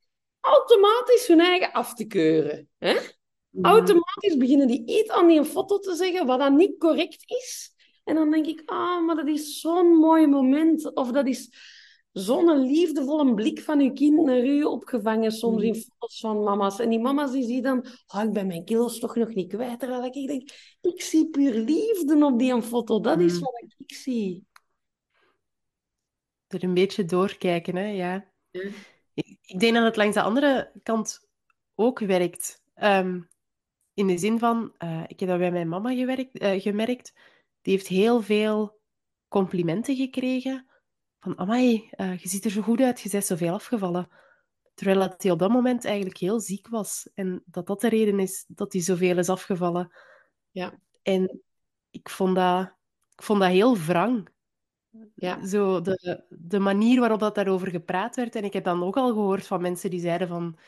automatisch 0.46 1.26
hun 1.26 1.40
eigen 1.40 1.72
af 1.72 1.94
te 1.94 2.06
keuren, 2.06 2.68
hè? 2.78 2.96
Automatisch 3.62 4.36
beginnen 4.36 4.66
die 4.68 4.82
iets 4.86 5.10
aan 5.10 5.26
die 5.28 5.44
foto 5.44 5.78
te 5.78 5.94
zeggen 5.94 6.26
wat 6.26 6.38
dan 6.38 6.56
niet 6.56 6.78
correct 6.78 7.22
is. 7.26 7.74
En 8.04 8.14
dan 8.14 8.30
denk 8.30 8.46
ik, 8.46 8.62
ah, 8.64 9.04
maar 9.04 9.16
dat 9.16 9.28
is 9.28 9.60
zo'n 9.60 9.86
mooi 9.96 10.26
moment. 10.26 10.94
Of 10.94 11.10
dat 11.10 11.26
is 11.26 11.50
zo'n 12.12 12.58
liefdevolle 12.58 13.34
blik 13.34 13.60
van 13.60 13.80
uw 13.80 13.92
kind 13.92 14.24
naar 14.24 14.44
u 14.44 14.62
opgevangen, 14.62 15.32
soms 15.32 15.62
in 15.62 15.74
foto's 15.74 16.20
van 16.20 16.42
mama's. 16.42 16.78
En 16.78 16.88
die 16.88 16.98
mama's 17.00 17.32
die 17.32 17.44
zien 17.44 17.62
dan, 17.62 17.86
ah, 18.06 18.24
ik 18.24 18.32
ben 18.32 18.46
mijn 18.46 18.64
kilo's 18.64 18.98
toch 18.98 19.16
nog 19.16 19.34
niet 19.34 19.52
kwijt. 19.52 19.80
Terwijl 19.80 20.04
ik 20.04 20.26
denk, 20.26 20.50
ik 20.80 21.02
zie 21.02 21.30
puur 21.30 21.52
liefde 21.52 22.24
op 22.24 22.38
die 22.38 22.62
foto. 22.62 23.00
Dat 23.00 23.20
is 23.20 23.34
Mm. 23.34 23.40
wat 23.40 23.64
ik 23.86 23.96
zie. 23.96 24.44
Er 26.46 26.64
een 26.64 26.74
beetje 26.74 27.04
doorkijken, 27.04 27.76
hè? 27.76 27.86
Ja. 27.86 28.32
Ja. 28.50 28.68
Ik, 29.16 29.38
ik 29.42 29.60
denk 29.60 29.74
dat 29.74 29.84
het 29.84 29.96
langs 29.96 30.14
de 30.14 30.22
andere 30.22 30.70
kant 30.82 31.28
ook 31.74 31.98
werkt. 31.98 32.62
Ehm, 32.74 33.20
in 33.94 34.06
de 34.06 34.18
zin 34.18 34.38
van, 34.38 34.74
eh, 34.78 35.02
ik 35.06 35.20
heb 35.20 35.28
dat 35.28 35.38
bij 35.38 35.50
mijn 35.50 35.68
mama 35.68 35.94
gewerkt, 35.94 36.38
eh, 36.38 36.60
gemerkt. 36.60 37.12
Die 37.62 37.72
heeft 37.72 37.86
heel 37.86 38.22
veel 38.22 38.80
complimenten 39.28 39.96
gekregen. 39.96 40.66
Van, 41.20 41.38
amai, 41.38 41.88
eh, 41.90 42.18
je 42.18 42.28
ziet 42.28 42.44
er 42.44 42.50
zo 42.50 42.62
goed 42.62 42.80
uit, 42.80 43.00
je 43.00 43.10
bent 43.10 43.24
zoveel 43.24 43.52
afgevallen. 43.52 44.08
Terwijl 44.74 44.98
dat 44.98 45.22
hij 45.22 45.32
op 45.32 45.38
dat 45.38 45.50
moment 45.50 45.84
eigenlijk 45.84 46.16
heel 46.16 46.40
ziek 46.40 46.68
was. 46.68 47.08
En 47.14 47.42
dat 47.46 47.66
dat 47.66 47.80
de 47.80 47.88
reden 47.88 48.20
is 48.20 48.44
dat 48.48 48.72
hij 48.72 48.82
zoveel 48.82 49.18
is 49.18 49.28
afgevallen. 49.28 49.92
Ja. 50.50 50.78
En 51.02 51.40
ik 51.90 52.08
vond 52.08 52.34
dat 52.34 52.74
ik 53.12 53.22
vond 53.22 53.40
dat 53.40 53.50
heel 53.50 53.76
wrang. 53.76 54.28
Ja. 55.14 55.46
Zo 55.46 55.80
de, 55.80 56.24
de 56.28 56.58
manier 56.58 57.00
waarop 57.00 57.20
dat 57.20 57.34
daarover 57.34 57.68
gepraat 57.68 58.16
werd. 58.16 58.34
En 58.34 58.44
ik 58.44 58.52
heb 58.52 58.64
dan 58.64 58.82
ook 58.82 58.96
al 58.96 59.08
gehoord 59.12 59.46
van 59.46 59.60
mensen 59.60 59.90
die 59.90 60.00
zeiden 60.00 60.28
van... 60.28 60.58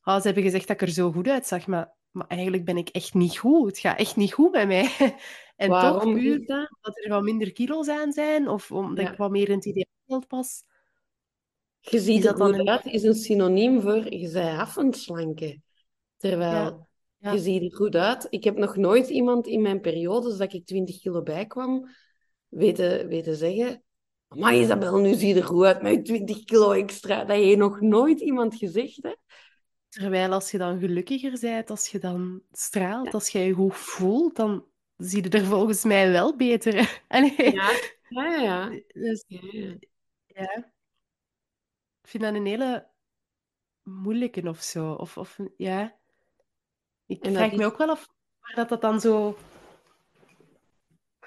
Ah, 0.00 0.16
ze 0.16 0.22
hebben 0.26 0.42
gezegd 0.42 0.66
dat 0.68 0.80
ik 0.80 0.88
er 0.88 0.94
zo 0.94 1.12
goed 1.12 1.28
uitzag, 1.28 1.66
maar, 1.66 1.94
maar 2.10 2.26
eigenlijk 2.26 2.64
ben 2.64 2.76
ik 2.76 2.88
echt 2.88 3.14
niet 3.14 3.38
goed. 3.38 3.66
Het 3.66 3.78
gaat 3.78 3.98
echt 3.98 4.16
niet 4.16 4.32
goed 4.32 4.52
met 4.52 4.66
mij. 4.66 4.90
en 5.56 5.68
Waarom 5.68 6.00
toch, 6.00 6.12
puur 6.12 6.46
dat? 6.46 6.76
dat 6.80 6.96
er 7.04 7.10
wat 7.10 7.22
minder 7.22 7.52
kilo's 7.52 7.88
aan 7.88 8.12
zijn, 8.12 8.48
of 8.48 8.72
omdat 8.72 9.04
Ja. 9.04 9.10
ik 9.12 9.18
wat 9.18 9.30
meer 9.30 9.48
in 9.48 9.54
het 9.56 9.64
ideaalbeeld 9.64 10.28
pas. 10.28 10.62
Je 11.80 11.98
ziet 12.00 12.22
dat 12.22 12.36
dan 12.36 12.68
uit, 12.68 12.84
is 12.84 13.02
een 13.02 13.14
synoniem 13.14 13.80
voor 13.80 14.12
je 14.12 14.30
bent 14.32 14.58
af 14.58 14.76
en 14.76 14.94
slanke. 14.94 15.60
Terwijl 16.16 16.52
Ja. 16.52 16.86
Ja. 17.18 17.32
je 17.32 17.38
ziet 17.38 17.62
er 17.62 17.76
goed 17.76 17.96
uit. 17.96 18.26
Ik 18.30 18.44
heb 18.44 18.56
nog 18.56 18.76
nooit 18.76 19.08
iemand 19.08 19.46
in 19.46 19.62
mijn 19.62 19.80
periodes 19.80 20.36
dat 20.36 20.52
ik 20.52 20.66
20 20.66 21.00
kilo 21.00 21.22
bijkwam, 21.22 21.88
weten, 22.54 23.08
weten 23.08 23.36
zeggen. 23.36 23.82
Maar 24.28 24.54
Isabel, 24.54 24.98
nu 24.98 25.14
zie 25.14 25.28
je 25.28 25.40
er 25.40 25.46
goed 25.46 25.64
uit 25.64 25.82
met 25.82 25.92
je 25.92 26.02
20 26.02 26.44
kilo 26.44 26.72
extra. 26.72 27.24
Dat 27.24 27.36
heeft 27.36 27.58
nog 27.58 27.80
nooit 27.80 28.20
iemand 28.20 28.54
gezegd, 28.54 29.02
hè? 29.02 29.14
Terwijl 29.88 30.32
als 30.32 30.50
je 30.50 30.58
dan 30.58 30.78
gelukkiger 30.78 31.38
bent, 31.40 31.70
als 31.70 31.88
je 31.88 31.98
dan 31.98 32.42
straalt, 32.52 33.14
als 33.14 33.28
je 33.28 33.38
je 33.38 33.52
goed 33.52 33.74
voelt, 33.74 34.36
dan 34.36 34.64
zie 34.96 35.22
je 35.22 35.28
er 35.28 35.44
volgens 35.44 35.84
mij 35.84 36.10
wel 36.10 36.36
beter. 36.36 36.74
Allee, 37.08 37.52
Ja, 37.52 37.70
ja, 38.08 38.24
ja. 38.24 38.42
ja. 38.42 38.80
dus, 38.94 39.24
ja, 39.26 39.40
ja. 39.52 39.76
ja. 40.26 40.72
Ik 42.02 42.10
vind 42.10 42.22
dat 42.22 42.34
een 42.34 42.46
hele 42.46 42.88
moeilijke 43.82 44.48
of 44.48 44.62
zo. 44.62 44.92
Of, 44.92 45.16
of 45.16 45.38
ja. 45.56 45.98
Ik 47.06 47.24
En 47.24 47.34
vraag 47.34 47.52
me 47.52 47.64
ook 47.64 47.78
wel 47.78 47.90
af 47.90 48.08
waar 48.40 48.54
dat, 48.54 48.68
dat 48.68 48.80
dan 48.80 49.00
zo 49.00 49.36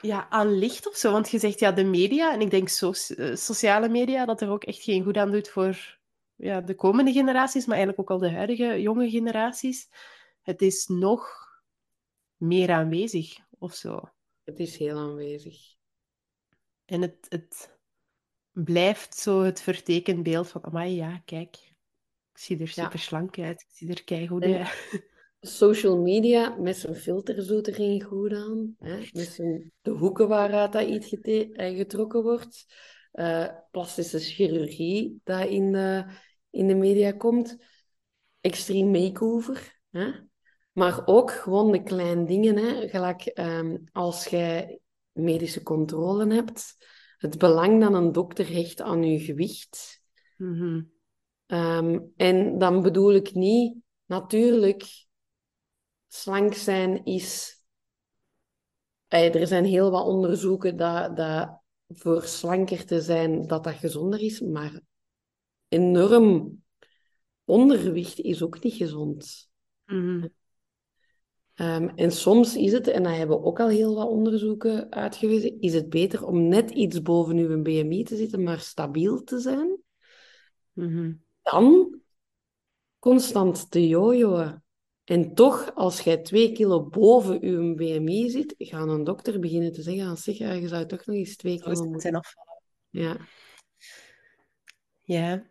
ja, 0.02 0.30
aan 0.30 0.58
ligt 0.58 0.88
of 0.88 0.96
zo. 0.96 1.12
Want 1.12 1.30
je 1.30 1.40
zegt 1.40 1.60
ja, 1.60 1.72
de 1.72 1.84
media, 1.84 2.34
en 2.34 2.42
ik 2.42 2.50
denk 2.52 2.70
so 2.70 2.92
eh, 2.92 3.36
sociale 3.36 3.90
media, 3.90 4.26
dat 4.26 4.42
er 4.42 4.50
ook 4.50 4.64
echt 4.64 4.84
geen 4.84 5.04
goed 5.04 5.18
aan 5.18 5.32
doet 5.32 5.50
voor 5.50 5.98
ja, 6.36 6.62
de 6.62 6.76
komende 6.76 7.12
generaties, 7.12 7.66
maar 7.66 7.78
eigenlijk 7.78 8.10
ook 8.12 8.22
al 8.22 8.28
de 8.28 8.36
huidige 8.36 8.82
jonge 8.82 9.10
generaties. 9.10 9.90
Het 10.42 10.62
is 10.62 10.88
nog 10.88 11.46
meer 12.38 12.72
aanwezig 12.72 13.38
of 13.60 13.74
zo. 13.74 14.10
Het 14.44 14.60
is 14.60 14.78
heel 14.78 14.98
aanwezig. 14.98 15.76
En 16.86 17.02
het, 17.02 17.26
het 17.30 17.76
blijft 18.52 19.16
zo 19.16 19.42
het 19.42 19.62
vertekend 19.62 20.24
beeld 20.24 20.48
van, 20.48 20.64
amai, 20.64 20.96
ja, 20.96 21.22
kijk, 21.26 21.56
ik 22.34 22.38
zie 22.40 22.56
er 22.60 22.72
Ja. 22.76 22.84
super 22.84 23.00
slank 23.00 23.40
uit, 23.40 23.62
ik 23.62 23.68
zie 23.72 23.90
er 23.90 24.04
keigoed 24.04 24.44
uit. 24.44 24.90
Social 25.48 25.98
media 25.98 26.56
met 26.56 26.78
zijn 26.78 26.96
filters 26.96 27.48
doet 27.48 27.68
er 27.68 27.74
geen 27.74 28.02
goed 28.02 28.34
aan. 28.34 28.76
Hè? 28.80 28.98
Met 28.98 29.28
zijn, 29.28 29.72
de 29.82 29.92
hoeken 29.92 30.28
waaruit 30.28 30.72
dat 30.72 30.88
iets 30.88 31.14
eh, 31.20 31.78
getrokken 31.78 32.24
wordt. 32.24 32.66
Eh, 33.12 33.48
plastische 33.72 34.20
chirurgie 34.20 35.22
dat 35.24 35.48
in 35.48 35.72
de, 35.72 36.06
in 36.50 36.68
de 36.68 36.76
media 36.76 37.12
komt. 37.12 37.58
Extreme 38.42 39.00
makeover. 39.00 39.80
Hè? 39.90 40.12
Maar 40.72 41.02
ook 41.06 41.32
gewoon 41.32 41.72
de 41.72 41.84
kleine 41.84 42.26
dingen. 42.26 42.58
Hè? 42.58 42.88
Gelijk 42.88 43.26
ehm, 43.26 43.78
als 43.92 44.26
jij 44.26 44.80
medische 45.12 45.64
controle 45.64 46.34
hebt. 46.34 46.76
Het 47.18 47.38
belang 47.38 47.82
dat 47.82 47.94
een 47.94 48.12
dokter 48.12 48.50
hecht 48.50 48.82
aan 48.82 49.04
je 49.04 49.20
gewicht. 49.20 50.02
Mhm. 50.38 50.82
Ehm, 51.46 52.00
en 52.16 52.58
dan 52.58 52.82
bedoel 52.82 53.14
ik 53.14 53.34
niet, 53.34 53.76
natuurlijk, 54.06 55.07
slank 56.08 56.54
zijn 56.54 57.06
is. 57.06 57.62
er 59.08 59.48
zijn 59.48 59.66
heel 59.66 59.92
wat 59.92 60.06
onderzoeken 60.06 60.78
dat, 60.78 61.16
dat 61.16 61.62
voor 61.88 62.24
slanker 62.24 62.86
te 62.86 63.02
zijn, 63.02 63.48
dat 63.48 63.64
dat 63.64 63.74
gezonder 63.74 64.22
is, 64.22 64.40
maar 64.42 64.82
enorm 65.68 66.64
ondergewicht 67.46 68.20
is 68.20 68.44
ook 68.44 68.64
niet 68.64 68.74
gezond. 68.74 69.50
Mhm. 69.86 70.28
Ehm, 71.54 71.88
en 71.88 72.12
soms 72.12 72.56
is 72.56 72.72
het, 72.72 72.88
en 72.88 73.04
dat 73.04 73.16
hebben 73.16 73.44
ook 73.44 73.60
al 73.60 73.68
heel 73.68 73.96
wat 73.96 74.08
onderzoeken 74.08 74.92
uitgewezen, 74.92 75.62
is 75.62 75.74
het 75.74 75.90
beter 75.90 76.26
om 76.26 76.48
net 76.48 76.70
iets 76.70 77.02
boven 77.02 77.38
uw 77.38 77.62
BMI 77.62 78.04
te 78.04 78.16
zitten, 78.16 78.44
maar 78.44 78.60
stabiel 78.60 79.24
te 79.24 79.40
zijn, 79.40 79.78
Mhm. 80.74 81.14
dan 81.42 82.00
constant 83.00 83.72
te 83.72 83.88
jojoen. 83.88 84.66
En 85.08 85.34
toch, 85.34 85.76
als 85.76 86.02
jij 86.02 86.18
twee 86.18 86.52
kilo 86.52 86.84
boven 86.84 87.40
je 87.42 87.76
BMI 87.76 88.30
zit, 88.30 88.56
gaat 88.58 88.88
een 88.88 89.04
dokter 89.04 89.40
beginnen 89.40 89.72
te 89.72 89.82
zeggen, 89.82 90.06
aan 90.06 90.18
zich, 90.18 90.38
ja, 90.38 90.52
je 90.52 90.68
zou 90.68 90.86
toch 90.86 91.06
nog 91.06 91.16
eens 91.16 91.36
twee 91.36 91.62
kilo 91.62 91.84
moeten... 91.84 92.02
zijn 92.02 92.16
afvallen. 92.16 92.62
Ja. 92.90 93.18
Ja. 95.04 95.50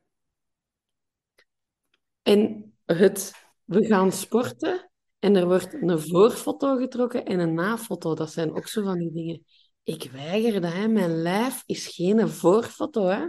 En 2.22 2.72
het, 2.84 3.32
we 3.64 3.84
gaan 3.84 4.12
sporten 4.12 4.90
en 5.18 5.36
er 5.36 5.46
wordt 5.46 5.74
een 5.74 6.00
voorfoto 6.00 6.76
getrokken 6.76 7.24
en 7.24 7.38
een 7.38 7.54
nafoto. 7.54 8.14
Dat 8.14 8.32
zijn 8.32 8.54
ook 8.56 8.66
zo 8.66 8.82
van 8.82 8.98
die 8.98 9.12
dingen. 9.12 9.44
Ik 9.82 10.10
weiger 10.12 10.60
dat, 10.60 10.72
hè. 10.72 10.88
Mijn 10.88 11.22
lijf 11.22 11.62
is 11.66 11.86
geen 11.86 12.28
voorfoto, 12.28 13.06
hè. 13.06 13.24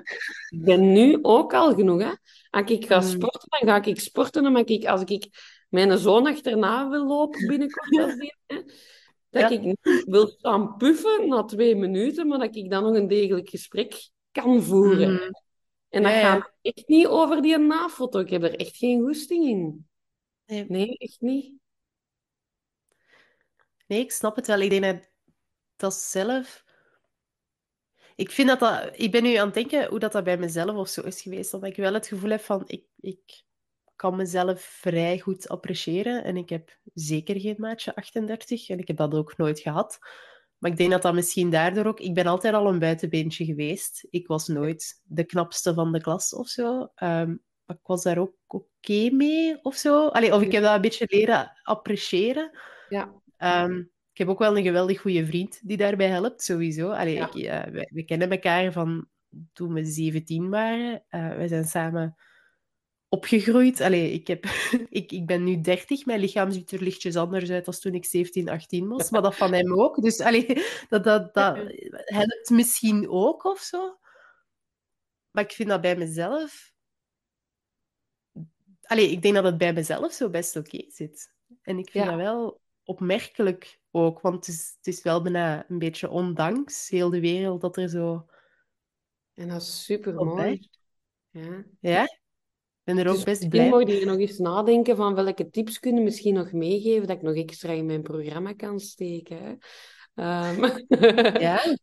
Ik 0.50 0.64
ben 0.64 0.92
nu 0.92 1.20
ook 1.22 1.54
al 1.54 1.76
genoeg, 1.76 2.02
hè. 2.02 2.12
Als 2.50 2.72
ik 2.72 2.86
ga 2.86 3.00
Mm. 3.00 3.08
sporten, 3.08 3.50
dan 3.50 3.70
ga 3.70 3.84
ik 3.84 4.00
sporten. 4.00 4.46
En 4.46 4.56
als 4.56 4.66
ik, 4.66 4.86
als 4.86 5.02
ik 5.02 5.30
mijn 5.68 5.98
zoon 5.98 6.28
achterna 6.28 6.90
wil 6.90 7.08
lopen 7.08 7.48
binnenkort, 7.48 7.98
als 7.98 8.16
die, 8.16 8.36
hè, 8.46 8.56
dat 9.30 9.42
Ja. 9.42 9.50
ik 9.50 9.62
niet 9.62 10.04
wil 10.06 10.28
staan 10.28 10.78
puffen 10.78 11.28
na 11.28 11.44
twee 11.44 11.76
minuten, 11.76 12.28
maar 12.28 12.40
dat 12.40 12.56
ik 12.56 12.70
dan 12.70 12.84
nog 12.84 12.96
een 12.96 13.08
degelijk 13.08 13.50
gesprek 13.50 14.10
kan 14.32 14.64
voeren. 14.64 15.14
Mhm. 15.14 15.32
En 15.90 16.04
dat 16.04 16.12
Ja, 16.12 16.20
ja. 16.20 16.34
gaat 16.36 16.52
echt 16.62 16.88
niet 16.88 17.08
over 17.08 17.42
die 17.42 17.58
nafoto. 17.58 18.20
Ik 18.20 18.30
heb 18.30 18.44
er 18.44 18.56
echt 18.56 18.78
geen 18.78 19.02
goesting 19.02 19.46
in. 19.46 19.88
Nee. 20.46 20.66
Nee, 20.68 20.98
echt 20.98 21.22
niet. 21.22 21.54
Nee, 23.88 24.00
ik 24.00 24.12
snap 24.12 24.36
het 24.36 24.48
wel. 24.48 24.60
Ik 24.60 24.70
denk 24.70 24.84
dat 24.84 25.10
dat 25.76 25.94
zelf... 25.94 26.66
Ik 28.16 28.32
vind 28.32 28.48
dat 28.48 28.60
dat... 28.60 29.00
Ik 29.00 29.12
ben 29.12 29.24
nu 29.24 29.36
aan 29.36 29.46
het 29.46 29.54
denken 29.54 29.88
hoe 29.90 30.00
dat, 30.00 30.12
dat 30.12 30.24
bij 30.24 30.38
mezelf 30.38 30.76
of 30.76 30.88
zo 30.88 31.02
is 31.02 31.22
geweest. 31.22 31.54
Omdat 31.54 31.70
ik 31.70 31.76
wel 31.76 31.94
het 31.94 32.08
gevoel 32.08 32.30
heb 32.30 32.42
van... 32.42 32.64
Ik, 32.68 32.84
ik 33.00 33.42
kan 33.98 34.16
mezelf 34.16 34.62
vrij 34.62 35.20
goed 35.20 35.50
appreciëren. 35.50 36.24
En 36.24 36.38
ik 36.38 36.50
heb 36.50 36.78
zeker 36.94 37.40
geen 37.40 37.56
maatje 37.58 37.96
38. 37.96 38.70
En 38.70 38.80
ik 38.80 38.88
heb 38.88 38.98
dat 38.98 39.14
ook 39.14 39.38
nooit 39.38 39.60
gehad. 39.60 39.98
Maar 40.58 40.72
ik 40.72 40.78
denk 40.78 40.92
dat 40.92 41.02
dat 41.02 41.14
misschien 41.14 41.50
daardoor 41.50 41.86
ook... 41.86 42.00
Ik 42.00 42.14
ben 42.14 42.26
altijd 42.26 42.54
al 42.54 42.68
een 42.68 42.80
buitenbeentje 42.80 43.46
geweest. 43.46 44.08
Ik 44.10 44.28
was 44.28 44.48
nooit 44.48 45.02
de 45.04 45.24
knapste 45.24 45.74
van 45.74 45.92
de 45.92 46.02
klas 46.02 46.34
of 46.34 46.48
zo. 46.48 46.92
Ehm, 46.96 47.36
maar 47.66 47.76
ik 47.76 47.88
was 47.88 48.04
daar 48.04 48.18
ook 48.18 48.34
oké 48.48 49.10
mee 49.12 49.64
of 49.64 49.76
zo. 49.76 50.08
Allee, 50.08 50.34
of 50.34 50.42
ik 50.42 50.52
heb 50.52 50.64
dat 50.64 50.76
een 50.76 50.82
beetje 50.82 51.06
leren 51.10 51.52
appreciëren. 51.64 52.58
Ja. 52.90 53.14
Ehm, 53.38 53.78
ik 54.12 54.18
heb 54.18 54.28
ook 54.28 54.40
wel 54.40 54.58
een 54.58 54.64
geweldig 54.64 55.02
goede 55.02 55.26
vriend 55.26 55.60
die 55.68 55.78
daarbij 55.78 56.08
helpt, 56.08 56.44
sowieso. 56.44 56.90
Allee, 56.92 57.14
Ja. 57.14 57.28
ik, 57.34 57.36
eh, 57.44 57.86
we 57.90 58.04
kennen 58.04 58.32
elkaar 58.32 58.72
van 58.72 59.08
toen 59.54 59.74
we 59.74 59.86
17 59.86 60.50
waren. 60.50 61.04
Eh 61.08 61.36
wij 61.36 61.48
zijn 61.48 61.66
samen 61.66 62.16
opgegroeid. 63.10 63.82
Allee, 63.82 64.12
ik, 64.12 64.28
heb, 64.28 64.46
ik, 64.90 65.12
ik 65.12 65.26
ben 65.26 65.44
nu 65.44 65.62
30. 65.62 66.06
Mijn 66.06 66.20
lichaam 66.20 66.52
ziet 66.52 66.72
er 66.72 66.84
lichtjes 66.84 67.16
anders 67.16 67.50
uit 67.50 67.66
dan 67.66 67.74
toen 67.74 67.94
ik 67.94 68.06
17, 68.06 68.50
18 68.50 68.88
was. 68.88 69.10
Maar 69.10 69.22
dat 69.22 69.36
van 69.36 69.54
hem 69.54 69.80
ook. 69.80 70.02
Dus 70.02 70.20
allee, 70.22 70.46
dat, 70.90 71.04
dat, 71.04 71.34
dat 71.34 71.58
helpt 72.18 72.50
misschien 72.50 73.10
ook 73.10 73.44
of 73.44 73.60
zo. 73.60 73.98
Maar 75.32 75.44
ik 75.44 75.52
vind 75.52 75.70
dat 75.70 75.82
bij 75.82 75.98
mezelf... 75.98 76.74
Allee, 78.82 79.12
ik 79.12 79.22
denk 79.22 79.36
dat 79.36 79.44
het 79.44 79.58
bij 79.58 79.74
mezelf 79.74 80.14
zo 80.14 80.30
best 80.30 80.56
oké 80.56 80.84
zit. 80.88 81.34
En 81.62 81.78
ik 81.78 81.90
vind 81.90 82.04
Ja. 82.04 82.10
dat 82.10 82.20
wel 82.20 82.62
opmerkelijk 82.84 83.80
ook, 83.92 84.22
want 84.22 84.36
het 84.36 84.56
is, 84.56 84.74
het 84.78 84.88
is 84.88 85.04
wel 85.04 85.22
bijna 85.22 85.66
een 85.70 85.80
beetje 85.80 86.10
ondanks 86.10 86.90
heel 86.90 87.10
de 87.10 87.20
wereld 87.20 87.62
dat 87.62 87.78
er 87.78 87.90
zo... 87.90 88.30
En 89.34 89.48
dat 89.48 89.62
is 89.62 89.84
super 89.84 90.14
mooi. 90.14 90.70
Ja. 91.30 91.64
Ja, 91.80 92.08
ben 92.88 92.98
er 92.98 93.08
ook 93.08 93.16
Dus 93.16 93.24
best 93.24 93.26
misschien 93.26 93.50
blij 93.50 93.70
mocht 93.70 94.00
je 94.00 94.06
nog 94.06 94.18
eens 94.18 94.38
nadenken 94.38 94.96
van 94.96 95.16
welke 95.16 95.50
tips 95.50 95.80
kunnen 95.80 96.04
misschien 96.04 96.34
nog 96.34 96.52
meegeven 96.52 97.08
dat 97.08 97.16
ik 97.16 97.22
nog 97.22 97.36
extra 97.36 97.72
in 97.72 97.86
mijn 97.86 98.02
programma 98.02 98.54
kan 98.54 98.80
steken. 98.80 99.58
Ehm, 100.16 100.62
Ja, 101.48 101.78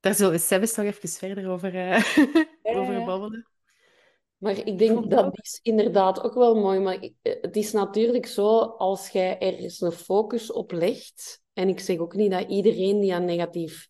daar 0.00 0.14
zullen 0.14 0.32
we 0.32 0.38
zelfs 0.38 0.76
nog 0.76 0.86
even 0.86 1.08
verder 1.08 1.48
over, 1.48 1.74
eh, 1.74 2.02
Ja, 2.62 2.74
over 2.78 3.04
babbelen. 3.04 3.48
Maar 4.36 4.66
ik 4.66 4.78
denk 4.78 5.10
dat 5.10 5.38
is 5.38 5.58
inderdaad 5.62 6.22
ook 6.22 6.34
wel 6.34 6.54
mooi. 6.54 6.80
Maar 6.80 6.98
eh, 7.22 7.34
het 7.40 7.56
is 7.56 7.72
natuurlijk 7.72 8.26
zo, 8.26 8.58
als 8.58 9.08
jij 9.08 9.38
ergens 9.38 9.80
een 9.80 9.92
focus 9.92 10.52
op 10.52 10.72
legt, 10.72 11.40
en 11.52 11.68
ik 11.68 11.80
zeg 11.80 11.98
ook 11.98 12.14
niet 12.14 12.30
dat 12.30 12.48
iedereen 12.48 13.00
die 13.00 13.14
aan 13.14 13.24
negatief, 13.24 13.88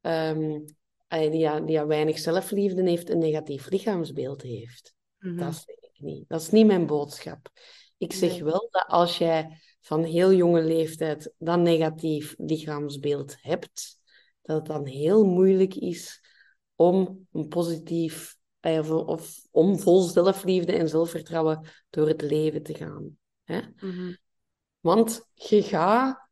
ehm, 0.00 0.60
eh, 1.08 1.30
die, 1.30 1.48
aan, 1.48 1.66
die 1.66 1.80
aan 1.80 1.86
weinig 1.86 2.18
zelfliefde 2.18 2.82
heeft, 2.82 3.10
een 3.10 3.18
negatief 3.18 3.70
lichaamsbeeld 3.70 4.42
heeft. 4.42 4.95
Mhm. 5.18 5.36
Dat 5.36 5.54
zeg 5.54 5.76
ik 5.76 6.00
niet. 6.00 6.28
Dat 6.28 6.40
is 6.40 6.50
niet 6.50 6.66
mijn 6.66 6.86
boodschap. 6.86 7.50
Ik 7.98 8.12
zeg 8.12 8.30
Nee. 8.30 8.44
wel 8.44 8.68
dat 8.70 8.84
als 8.86 9.18
jij 9.18 9.60
van 9.80 10.04
heel 10.04 10.32
jonge 10.32 10.62
leeftijd 10.62 11.34
dat 11.38 11.58
negatief 11.58 12.34
lichaamsbeeld 12.38 13.36
hebt, 13.40 13.98
dat 14.42 14.56
het 14.56 14.66
dan 14.66 14.86
heel 14.86 15.24
moeilijk 15.24 15.74
is 15.74 16.24
om 16.74 17.26
een 17.32 17.48
positief, 17.48 18.36
eh, 18.60 18.78
of, 18.78 18.90
of 18.90 19.38
om 19.50 19.78
vol 19.78 20.00
zelfliefde 20.00 20.72
en 20.72 20.88
zelfvertrouwen 20.88 21.68
door 21.90 22.08
het 22.08 22.22
leven 22.22 22.62
te 22.62 22.74
gaan. 22.74 23.16
Hè? 23.44 23.60
Mhm. 23.76 24.14
Want 24.80 25.28
je 25.34 25.62
gaat 25.62 26.28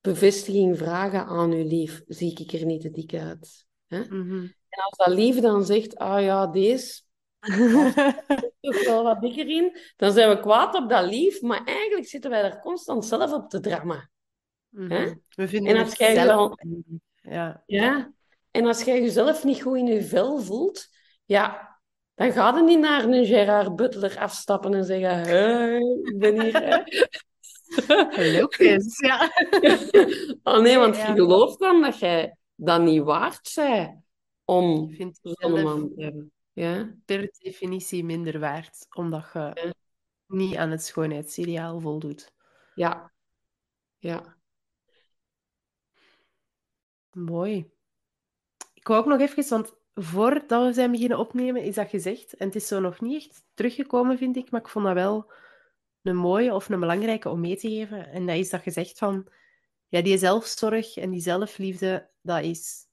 bevestiging 0.00 0.78
vragen 0.78 1.26
aan 1.26 1.52
je 1.52 1.64
lief. 1.64 2.02
Zie 2.06 2.38
ik 2.38 2.52
er 2.52 2.64
niet 2.64 2.80
te 2.80 2.90
dik 2.90 3.14
uit? 3.14 3.66
Hè? 3.86 4.00
Mhm. 4.00 4.46
En 4.68 4.82
als 4.84 4.96
dat 4.96 5.08
lief 5.08 5.40
dan 5.40 5.64
zegt, 5.64 5.96
ah 5.96 6.22
ja, 6.22 6.46
deze 6.46 7.02
toch 8.60 8.84
wel 8.84 9.02
wat 9.02 9.20
dikker 9.20 9.48
in, 9.48 9.76
dan 9.96 10.12
zijn 10.12 10.28
we 10.28 10.40
kwaad 10.40 10.74
op 10.74 10.88
dat 10.88 11.04
lief, 11.04 11.40
maar 11.40 11.64
eigenlijk 11.64 12.08
zitten 12.08 12.30
wij 12.30 12.42
er 12.42 12.58
constant 12.60 13.04
zelf 13.04 13.32
op 13.32 13.48
te 13.50 13.60
drammen. 13.60 14.10
Mhm. 14.68 15.14
We 15.34 15.48
vinden 15.48 15.74
En 15.76 15.82
als 15.82 15.94
jij 15.96 16.14
zelf... 16.14 16.26
wel- 16.26 16.58
Ja. 17.14 17.62
Ja. 17.66 18.12
En 18.50 18.66
als 18.66 18.82
jij 18.82 19.00
jezelf 19.00 19.44
niet 19.44 19.62
goed 19.62 19.76
in 19.76 19.86
je 19.86 20.02
vel 20.02 20.38
voelt, 20.38 20.88
ja, 21.24 21.70
dan 22.14 22.32
ga 22.32 22.56
je 22.56 22.62
niet 22.62 22.78
naar 22.78 23.04
een 23.04 23.26
Gerard 23.26 23.76
Butler 23.76 24.18
afstappen 24.18 24.74
en 24.74 24.84
zeggen, 24.84 25.18
hey, 25.18 25.76
ik 26.02 26.18
ben 26.18 26.40
hier. 26.40 26.62
Hè? 26.62 26.78
Ja. 28.96 29.30
Oh 30.42 30.60
nee, 30.60 30.76
want 30.78 30.96
Ja. 30.96 31.06
je 31.08 31.12
gelooft 31.14 31.58
dan 31.58 31.80
dat 31.82 31.98
jij 31.98 32.36
dat 32.54 32.80
niet 32.82 33.02
waard 33.02 33.52
bent 33.54 34.00
om 34.44 34.94
zo'n 35.22 35.62
man 35.62 35.92
te 35.96 36.02
hebben. 36.02 36.32
Ja? 36.52 36.94
per 37.04 37.30
definitie 37.38 38.04
minder 38.04 38.38
waard, 38.38 38.86
omdat 38.90 39.30
je 39.32 39.38
Ja. 39.54 39.72
niet 40.26 40.56
aan 40.56 40.70
het 40.70 40.84
schoonheidsideaal 40.84 41.80
voldoet. 41.80 42.32
Ja. 42.74 43.12
Ja. 43.98 44.36
Mooi. 47.12 47.70
Ik 48.74 48.86
wou 48.88 49.00
ook 49.00 49.06
nog 49.06 49.20
even, 49.20 49.48
want 49.48 49.74
voordat 49.94 50.66
we 50.66 50.72
zijn 50.72 50.90
beginnen 50.90 51.18
opnemen, 51.18 51.62
is 51.62 51.74
dat 51.74 51.88
gezegd. 51.88 52.34
En 52.34 52.46
het 52.46 52.56
is 52.56 52.66
zo 52.66 52.80
nog 52.80 53.00
niet 53.00 53.24
echt 53.26 53.44
teruggekomen, 53.54 54.18
vind 54.18 54.36
ik, 54.36 54.50
maar 54.50 54.60
ik 54.60 54.68
vond 54.68 54.84
dat 54.84 54.94
wel 54.94 55.32
een 56.02 56.16
mooie 56.16 56.54
of 56.54 56.68
een 56.68 56.80
belangrijke 56.80 57.28
om 57.28 57.40
mee 57.40 57.56
te 57.56 57.68
geven. 57.68 58.08
En 58.08 58.26
dat 58.26 58.36
is 58.36 58.50
dat 58.50 58.62
gezegd 58.62 58.98
van, 58.98 59.28
ja, 59.88 60.02
die 60.02 60.18
zelfzorg 60.18 60.96
en 60.96 61.10
die 61.10 61.20
zelfliefde, 61.20 62.10
dat 62.20 62.42
is, 62.42 62.86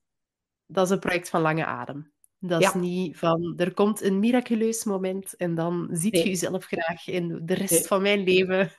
dat 0.65 0.85
is 0.85 0.91
een 0.91 0.99
project 0.99 1.29
van 1.29 1.41
lange 1.41 1.65
adem. 1.65 2.11
Dat 2.39 2.62
is 2.62 2.74
niet 2.74 3.17
van, 3.17 3.53
er 3.58 3.74
komt 3.74 4.01
een 4.01 4.19
miraculeus 4.19 4.84
moment 4.84 5.36
en 5.36 5.55
dan 5.55 5.88
ziet 5.91 6.13
Nee. 6.13 6.24
je 6.24 6.29
jezelf 6.29 6.65
graag 6.65 7.08
in 7.08 7.39
de 7.43 7.53
rest 7.53 7.72
Nee. 7.72 7.84
van 7.84 8.01
mijn 8.01 8.24
leven. 8.24 8.72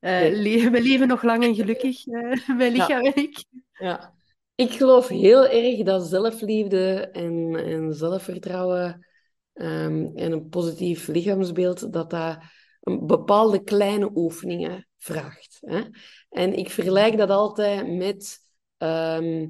le- 0.00 0.70
we 0.70 0.82
leven 0.82 1.08
nog 1.08 1.22
lang 1.22 1.44
en 1.44 1.54
gelukkig, 1.54 2.06
eh, 2.06 2.48
mijn 2.56 2.74
Ja. 2.74 2.78
lichaam 2.86 3.04
en 3.04 3.16
ik. 3.16 3.44
Ja. 3.72 4.14
Ik 4.54 4.70
geloof 4.70 5.08
heel 5.08 5.46
erg 5.48 5.82
dat 5.82 6.06
zelfliefde 6.06 7.08
en, 7.12 7.56
en 7.56 7.94
zelfvertrouwen 7.94 9.06
ehm, 9.52 10.06
en 10.14 10.32
een 10.32 10.48
positief 10.48 11.06
lichaamsbeeld, 11.06 11.92
dat 11.92 12.10
dat 12.10 12.38
een 12.80 13.06
bepaalde 13.06 13.62
kleine 13.62 14.10
oefeningen 14.14 14.88
vraagt. 14.98 15.58
Hè? 15.60 15.80
En 16.28 16.54
ik 16.54 16.70
vergelijk 16.70 17.16
dat 17.16 17.30
altijd 17.30 17.96
met 17.96 18.38
ehm, 18.76 19.46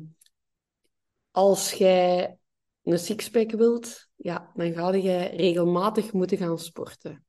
als 1.31 1.73
jij 1.73 2.37
een 2.83 2.99
sixpack 2.99 3.51
wilt, 3.51 4.09
ja, 4.17 4.51
dan 4.55 4.73
ga 4.73 4.95
je 4.95 5.19
regelmatig 5.19 6.13
moeten 6.13 6.39
gaan 6.39 6.59
sporten. 6.59 7.25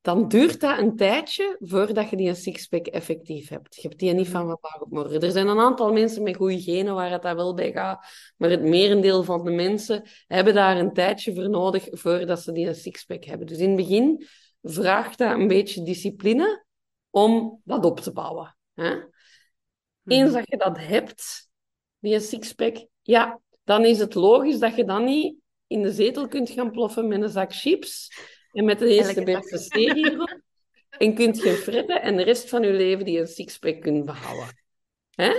Dan 0.00 0.28
duurt 0.28 0.60
dat 0.60 0.78
een 0.78 0.96
tijdje 0.96 1.56
voordat 1.60 2.10
je 2.10 2.16
die 2.16 2.28
een 2.28 2.36
sixpack 2.36 2.86
effectief 2.86 3.48
hebt. 3.48 3.74
Je 3.74 3.88
hebt 3.88 3.98
die 3.98 4.12
niet 4.12 4.28
van 4.28 4.40
vandaag 4.40 4.80
op 4.80 4.90
morgen. 4.90 5.20
Er 5.20 5.30
zijn 5.30 5.48
een 5.48 5.58
aantal 5.58 5.92
mensen 5.92 6.22
met 6.22 6.36
goede 6.36 6.60
genen 6.60 6.94
waar 6.94 7.10
het 7.10 7.22
dat 7.22 7.36
wel 7.36 7.54
bij 7.54 7.72
gaat, 7.72 8.06
maar 8.36 8.50
het 8.50 8.62
merendeel 8.62 9.22
van 9.22 9.44
de 9.44 9.50
mensen 9.50 10.08
hebben 10.26 10.54
daar 10.54 10.76
een 10.76 10.92
tijdje 10.92 11.34
voor 11.34 11.50
nodig 11.50 11.86
voordat 11.90 12.40
ze 12.40 12.52
die 12.52 12.66
een 12.66 12.74
sixpack 12.74 13.24
hebben. 13.24 13.46
Dus 13.46 13.58
in 13.58 13.68
het 13.68 13.76
begin 13.76 14.26
vraagt 14.62 15.18
dat 15.18 15.32
een 15.32 15.48
beetje 15.48 15.82
discipline 15.82 16.64
om 17.10 17.60
dat 17.64 17.84
op 17.84 18.00
te 18.00 18.12
bouwen. 18.12 18.56
Hè? 18.74 18.96
Eens 20.04 20.32
dat 20.32 20.48
je 20.48 20.56
dat 20.56 20.78
hebt, 20.78 21.48
die 21.98 22.14
een 22.14 22.20
sixpack, 22.20 22.86
ja, 23.02 23.40
dan 23.70 23.84
is 23.84 23.98
het 23.98 24.14
logisch 24.14 24.58
dat 24.58 24.76
je 24.76 24.84
dan 24.84 25.04
niet 25.04 25.34
in 25.66 25.82
de 25.82 25.92
zetel 25.92 26.28
kunt 26.28 26.50
gaan 26.50 26.70
ploffen 26.70 27.08
met 27.08 27.22
een 27.22 27.28
zak 27.28 27.54
chips 27.54 28.12
en 28.52 28.64
met 28.64 28.78
de 28.78 28.88
eerste 28.88 29.22
beste 29.22 29.58
serie. 29.58 30.16
En 30.98 31.14
kunt 31.14 31.40
gaan 31.42 31.54
fretten 31.54 32.02
en 32.02 32.16
de 32.16 32.22
rest 32.22 32.48
van 32.48 32.62
je 32.62 32.72
leven 32.72 33.04
die 33.04 33.18
een 33.18 33.26
sixpack 33.26 33.80
kunt 33.80 34.04
behouden. 34.04 34.62
Hè? 35.14 35.32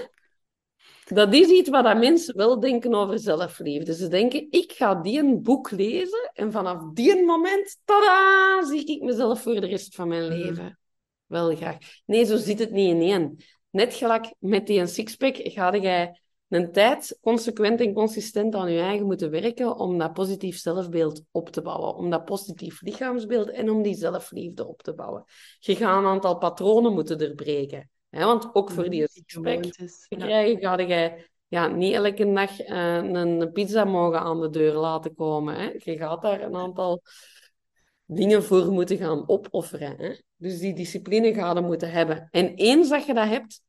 Dat 1.05 1.33
is 1.33 1.47
iets 1.47 1.69
wat 1.69 1.83
dat 1.83 1.97
mensen 1.97 2.37
wel 2.37 2.59
denken 2.59 2.93
over 2.93 3.19
zelfliefde. 3.19 3.93
Ze 3.93 4.07
denken, 4.07 4.47
ik 4.49 4.71
ga 4.71 4.95
die 4.95 5.19
een 5.19 5.41
boek 5.41 5.71
lezen 5.71 6.31
en 6.33 6.51
vanaf 6.51 6.93
die 6.93 7.23
moment, 7.25 7.77
tada, 7.85 8.65
zie 8.65 8.85
ik 8.85 9.01
mezelf 9.01 9.41
voor 9.41 9.61
de 9.61 9.67
rest 9.67 9.95
van 9.95 10.07
mijn 10.07 10.23
Mhm. 10.23 10.37
leven. 10.37 10.79
Wel 11.25 11.55
graag. 11.55 11.77
Nee, 12.05 12.25
zo 12.25 12.37
zit 12.37 12.59
het 12.59 12.71
niet 12.71 12.89
in 12.89 13.01
één. 13.01 13.37
Net 13.69 13.93
gelijk 13.93 14.33
met 14.39 14.67
die 14.67 14.79
een 14.79 14.87
sixpack 14.87 15.35
ga 15.37 15.77
jij 15.77 16.21
een 16.51 16.71
tijd 16.71 17.17
consequent 17.21 17.79
en 17.79 17.93
consistent 17.93 18.55
aan 18.55 18.71
je 18.71 18.79
eigen 18.79 19.05
moeten 19.05 19.29
werken 19.31 19.75
om 19.75 19.97
dat 19.97 20.13
positief 20.13 20.57
zelfbeeld 20.57 21.23
op 21.31 21.49
te 21.49 21.61
bouwen, 21.61 21.95
om 21.95 22.09
dat 22.09 22.25
positief 22.25 22.81
lichaamsbeeld 22.81 23.49
en 23.49 23.69
om 23.69 23.81
die 23.81 23.95
zelfliefde 23.95 24.67
op 24.67 24.81
te 24.81 24.93
bouwen. 24.93 25.23
Je 25.59 25.75
gaat 25.75 25.97
een 25.97 26.09
aantal 26.09 26.37
patronen 26.37 26.93
moeten 26.93 27.17
doorbreken. 27.17 27.89
Hè? 28.09 28.25
Want 28.25 28.55
ook 28.55 28.71
voor 28.71 28.89
die 28.89 29.07
gewoontes. 29.25 30.05
te 30.07 30.15
Ja. 30.15 30.25
krijgen, 30.25 30.59
ga 30.59 30.77
je 30.77 31.29
ja, 31.47 31.67
niet 31.67 31.93
elke 31.93 32.33
dag 32.33 32.59
eh, 32.59 32.95
een, 32.95 33.15
een 33.15 33.51
pizza 33.51 33.83
mogen 33.83 34.19
aan 34.19 34.41
de 34.41 34.49
deur 34.49 34.73
laten 34.73 35.15
komen. 35.15 35.55
Hè? 35.55 35.69
Je 35.77 35.97
gaat 35.97 36.21
daar 36.21 36.41
een 36.41 36.55
aantal 36.55 37.01
dingen 38.05 38.43
voor 38.43 38.71
moeten 38.71 38.97
gaan 38.97 39.29
opofferen. 39.29 39.97
Hè? 39.97 40.15
Dus 40.35 40.59
die 40.59 40.73
discipline 40.73 41.33
ga 41.33 41.53
je 41.53 41.61
moeten 41.61 41.91
hebben. 41.91 42.27
En 42.31 42.53
eens 42.55 42.89
dat 42.89 43.05
je 43.05 43.13
dat 43.13 43.27
hebt, 43.27 43.61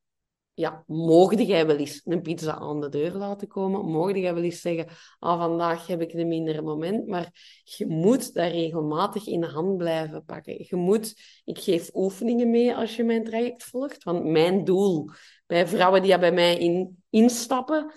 ja, 0.55 0.85
mogen 0.87 1.45
jij 1.45 1.67
wel 1.67 1.77
eens 1.77 2.01
een 2.05 2.23
pizza 2.23 2.59
aan 2.59 2.81
de 2.81 2.89
deur 2.89 3.13
laten 3.13 3.49
komen? 3.49 3.85
Mogen 3.85 4.21
jij 4.21 4.35
wel 4.35 4.43
eens 4.43 4.61
zeggen, 4.61 4.87
ah, 5.19 5.41
vandaag 5.41 5.87
heb 5.87 6.01
ik 6.01 6.13
een 6.13 6.29
minder 6.29 6.63
moment, 6.63 7.07
maar 7.07 7.31
je 7.65 7.87
moet 7.87 8.35
dat 8.35 8.51
regelmatig 8.51 9.27
in 9.27 9.41
de 9.41 9.47
hand 9.47 9.77
blijven 9.77 10.25
pakken. 10.25 10.65
Je 10.69 10.77
moet, 10.77 11.15
ik 11.45 11.59
geef 11.59 11.91
oefeningen 11.95 12.51
mee 12.51 12.75
als 12.75 12.97
je 12.97 13.05
mijn 13.05 13.25
traject 13.25 13.65
volgt, 13.65 14.05
want 14.05 14.25
mijn 14.25 14.65
doel 14.65 15.11
bij 15.47 15.67
vrouwen 15.67 16.03
die 16.03 16.19
bij 16.19 16.33
mij 16.33 16.59
in, 16.59 17.03
instappen, 17.11 17.93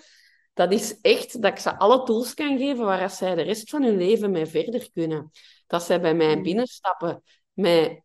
dat 0.54 0.72
is 0.72 1.00
echt 1.00 1.42
dat 1.42 1.50
ik 1.52 1.58
ze 1.58 1.78
alle 1.78 2.02
tools 2.02 2.34
kan 2.34 2.58
geven 2.58 2.84
waar 2.84 3.10
zij 3.10 3.34
de 3.34 3.42
rest 3.42 3.70
van 3.70 3.82
hun 3.82 3.96
leven 3.96 4.30
mee 4.30 4.46
verder 4.46 4.90
kunnen. 4.92 5.30
Dat 5.66 5.82
zij 5.82 6.00
bij 6.00 6.14
mij 6.14 6.36
Mm. 6.36 6.42
binnenstappen 6.42 7.22
met 7.52 8.04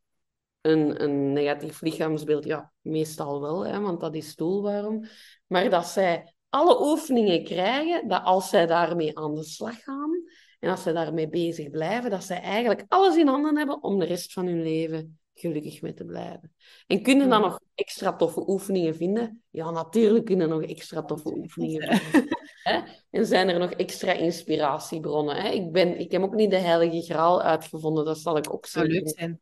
een, 0.62 1.04
een 1.04 1.34
negatief 1.34 1.82
lichaamsbeeld, 1.82 2.46
ja, 2.46 2.72
meestal 2.82 3.42
wel, 3.42 3.66
hè, 3.66 3.80
want 3.80 4.00
dat 4.00 4.16
is 4.16 4.36
doelwarm. 4.36 5.06
Maar 5.48 5.70
dat 5.70 5.86
zij 5.86 6.34
alle 6.50 6.82
oefeningen 6.82 7.44
krijgen, 7.44 8.08
dat 8.08 8.24
als 8.24 8.50
zij 8.50 8.66
daarmee 8.66 9.18
aan 9.18 9.36
de 9.36 9.44
slag 9.44 9.84
gaan 9.84 10.24
en 10.60 10.70
als 10.70 10.84
zij 10.84 10.94
daarmee 10.94 11.30
bezig 11.30 11.70
blijven, 11.70 12.10
dat 12.10 12.24
zij 12.24 12.42
eigenlijk 12.42 12.86
alles 12.88 13.18
in 13.18 13.28
handen 13.28 13.58
hebben 13.58 13.84
om 13.84 14.00
de 14.00 14.06
rest 14.06 14.34
van 14.34 14.46
hun 14.46 14.62
leven 14.62 15.20
gelukkig 15.34 15.82
mee 15.82 15.94
te 15.94 16.06
blijven. 16.06 16.54
En 16.88 17.02
kunnen 17.02 17.30
dan 17.30 17.42
nog 17.42 17.60
extra 17.76 18.16
toffe 18.16 18.50
oefeningen 18.50 18.96
vinden? 18.96 19.44
Ja, 19.50 19.72
natuurlijk 19.72 20.26
kunnen 20.26 20.50
nog 20.50 20.64
extra 20.64 21.04
toffe 21.04 21.38
oefeningen 21.38 21.82
vinden. 21.98 22.38
Hè? 22.64 22.80
En 23.10 23.26
zijn 23.26 23.50
er 23.50 23.60
nog 23.60 23.72
extra 23.72 24.12
inspiratiebronnen? 24.12 25.36
Hè? 25.36 25.50
Ik, 25.50 25.72
ben, 25.72 26.00
ik 26.00 26.12
heb 26.12 26.22
ook 26.22 26.36
niet 26.36 26.50
de 26.50 26.58
heilige 26.58 27.14
graal 27.14 27.42
uitgevonden, 27.42 28.06
dat 28.06 28.20
zal 28.20 28.38
ik 28.38 28.54
ook 28.54 28.68
leuk 28.74 29.10
zijn. 29.10 29.38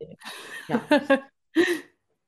Ja. 0.66 0.86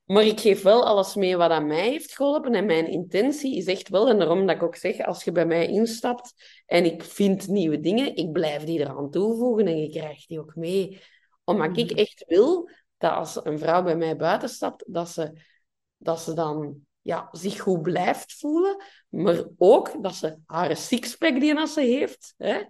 Maar 0.02 0.24
ik 0.24 0.40
geef 0.40 0.62
wel 0.62 0.86
alles 0.86 1.14
mee 1.14 1.36
wat 1.36 1.50
aan 1.50 1.66
mij 1.66 1.88
heeft 1.88 2.16
geholpen. 2.16 2.54
En 2.54 2.66
mijn 2.66 2.88
intentie 2.88 3.56
is 3.56 3.66
echt 3.66 3.88
wel, 3.88 4.08
en 4.08 4.18
daarom 4.18 4.46
dat 4.46 4.56
ik 4.56 4.62
ook 4.62 4.76
zeg, 4.76 4.98
als 4.98 5.24
je 5.24 5.32
bij 5.32 5.46
mij 5.46 5.66
instapt 5.66 6.34
en 6.66 6.84
ik 6.84 7.02
vind 7.04 7.48
nieuwe 7.48 7.80
dingen, 7.80 8.16
ik 8.16 8.32
blijf 8.32 8.64
die 8.64 8.78
eraan 8.78 9.10
toevoegen 9.10 9.66
en 9.66 9.78
je 9.78 9.88
krijgt 9.88 10.28
die 10.28 10.40
ook 10.40 10.54
mee. 10.56 11.00
Omdat 11.44 11.76
ik 11.78 11.90
Mhm. 11.90 11.98
echt 11.98 12.24
wil 12.26 12.70
dat 13.02 13.12
als 13.12 13.44
een 13.44 13.58
vrouw 13.58 13.82
bij 13.82 13.96
mij 13.96 14.16
buiten 14.16 14.48
stapt, 14.48 14.84
dat 14.86 15.08
ze, 15.08 15.32
dat 15.96 16.20
ze 16.20 16.34
dan 16.34 16.86
ja, 17.00 17.28
zich 17.32 17.60
goed 17.60 17.82
blijft 17.82 18.34
voelen, 18.34 18.82
maar 19.08 19.44
ook 19.56 20.02
dat 20.02 20.14
ze 20.14 20.38
haar 20.46 20.76
sixpack 20.76 21.40
die 21.40 21.56
als 21.56 21.72
ze 21.72 21.80
heeft, 21.80 22.34
hè, 22.36 22.62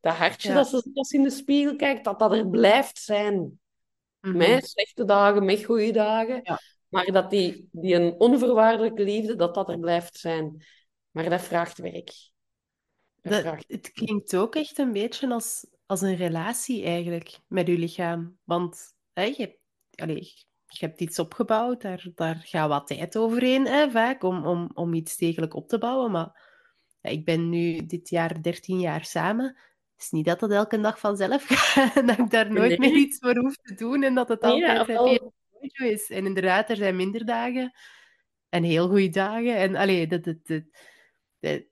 dat 0.00 0.14
hartje 0.14 0.48
Ja. 0.48 0.54
dat 0.54 0.68
ze 0.68 0.90
als 0.94 1.10
in 1.10 1.22
de 1.22 1.30
spiegel 1.30 1.76
kijkt, 1.76 2.04
dat 2.04 2.18
dat 2.18 2.32
er 2.32 2.48
blijft 2.48 2.98
zijn. 2.98 3.58
Met 4.20 4.66
slechte 4.68 5.04
dagen, 5.04 5.44
met 5.44 5.64
goede 5.64 5.92
dagen. 5.92 6.40
Ja. 6.42 6.60
Maar 6.88 7.12
dat 7.12 7.30
die, 7.30 7.68
die 7.72 7.94
een 7.94 8.14
onvoorwaardelijke 8.18 9.02
liefde, 9.02 9.36
dat 9.36 9.54
dat 9.54 9.68
er 9.68 9.78
blijft 9.78 10.18
zijn. 10.18 10.64
Maar 11.10 11.30
dat 11.30 11.42
vraagt 11.42 11.78
werk. 11.78 12.12
Dat 13.22 13.32
Dat, 13.32 13.40
vraagt... 13.40 13.64
het 13.68 13.92
klinkt 13.92 14.36
ook 14.36 14.54
echt 14.54 14.78
een 14.78 14.92
beetje 14.92 15.32
als, 15.32 15.66
als 15.86 16.00
een 16.00 16.16
relatie 16.16 16.84
eigenlijk 16.84 17.38
met 17.46 17.66
je 17.66 17.78
lichaam. 17.78 18.38
Want 18.44 18.94
hè, 19.12 19.22
je, 19.22 19.34
hebt, 19.36 19.58
allee, 19.94 20.32
je 20.66 20.86
hebt 20.86 21.00
iets 21.00 21.18
opgebouwd, 21.18 21.82
daar, 21.82 22.06
daar 22.14 22.40
gaat 22.44 22.68
wat 22.68 22.86
tijd 22.86 23.16
overheen 23.16 23.66
hè, 23.66 23.90
vaak 23.90 24.22
om, 24.22 24.46
om, 24.46 24.70
om 24.74 24.94
iets 24.94 25.16
degelijk 25.16 25.54
op 25.54 25.68
te 25.68 25.78
bouwen. 25.78 26.10
Maar 26.10 26.52
ja, 27.00 27.10
ik 27.10 27.24
ben 27.24 27.48
nu 27.48 27.86
dit 27.86 28.08
jaar 28.08 28.42
13 28.42 28.80
jaar 28.80 29.04
samen. 29.04 29.46
Het 29.94 30.02
is 30.02 30.10
niet 30.10 30.24
dat 30.24 30.40
dat 30.40 30.50
elke 30.50 30.80
dag 30.80 30.98
vanzelf 30.98 31.44
gaat 31.48 31.96
en 31.96 32.06
dat 32.06 32.18
ik 32.18 32.30
daar 32.30 32.52
nooit 32.52 32.78
meer 32.78 32.96
iets 32.96 33.18
voor 33.18 33.36
hoef 33.36 33.56
te 33.56 33.74
doen 33.74 34.02
en 34.02 34.14
dat 34.14 34.28
het 34.28 34.42
altijd 34.42 34.86
ja, 34.86 35.04
heel 35.04 35.32
is. 35.72 36.10
En 36.10 36.26
inderdaad, 36.26 36.70
er 36.70 36.76
zijn 36.76 36.96
minder 36.96 37.26
dagen 37.26 37.72
en 38.48 38.62
heel 38.62 38.88
goede 38.88 39.08
dagen. 39.08 39.56
En 39.56 39.76
allee, 39.76 40.06
dat, 40.06 40.24
dat, 40.24 40.46
dat, 40.46 40.62
dat 41.40 41.62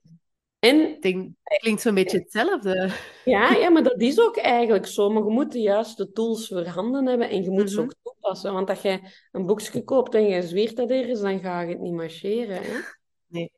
en, 0.63 0.97
denk, 0.99 1.31
het 1.43 1.59
klinkt 1.59 1.81
zo'n 1.81 1.93
beetje 1.93 2.17
hetzelfde. 2.17 2.91
Ja, 3.25 3.53
ja, 3.61 3.69
maar 3.69 3.83
dat 3.83 4.01
is 4.01 4.19
ook 4.19 4.37
eigenlijk 4.37 4.85
zo. 4.85 5.09
Maar 5.09 5.23
je 5.23 5.29
moet 5.29 5.51
de 5.51 5.59
juiste 5.59 6.11
tools 6.11 6.47
voorhanden 6.47 7.05
hebben 7.05 7.29
en 7.29 7.43
je 7.43 7.49
moet 7.49 7.69
ze 7.69 7.75
mhm. 7.75 7.83
ook 7.83 7.95
toepassen. 8.03 8.53
Want 8.53 8.69
als 8.69 8.81
je 8.81 8.99
een 9.31 9.45
boekje 9.45 9.83
koopt 9.83 10.15
en 10.15 10.23
je 10.23 10.41
zweert 10.41 10.75
dat 10.75 10.89
ergens, 10.89 11.21
dan 11.21 11.39
ga 11.39 11.61
je 11.61 11.69
het 11.69 11.79
niet 11.79 11.93
marcheren. 11.93 12.61
Hè? 12.61 12.79
Nee. 13.27 13.51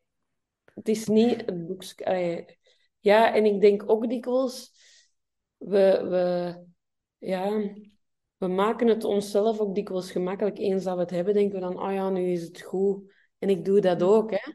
Het 0.73 0.87
is 0.87 1.07
niet 1.07 1.45
het 1.45 1.67
boekje... 1.67 2.57
Ja, 2.99 3.33
en 3.33 3.45
ik 3.45 3.61
denk 3.61 3.89
ook 3.89 4.09
dikwijls... 4.09 4.71
We, 5.57 6.05
we, 6.09 6.55
ja, 7.27 7.49
we 8.37 8.47
maken 8.47 8.87
het 8.87 9.03
onszelf 9.03 9.59
ook 9.59 9.75
dikwijls 9.75 10.11
gemakkelijk. 10.11 10.57
Eens 10.57 10.83
dat 10.83 10.95
we 10.95 11.01
het 11.01 11.09
hebben, 11.09 11.33
denken 11.33 11.59
we 11.59 11.65
dan... 11.65 11.81
Oh 11.81 11.93
ja, 11.93 12.09
nu 12.09 12.31
is 12.31 12.41
het 12.41 12.61
goed. 12.61 13.13
En 13.39 13.49
ik 13.49 13.65
doe 13.65 13.79
dat 13.79 14.03
ook, 14.03 14.31
hè. 14.31 14.53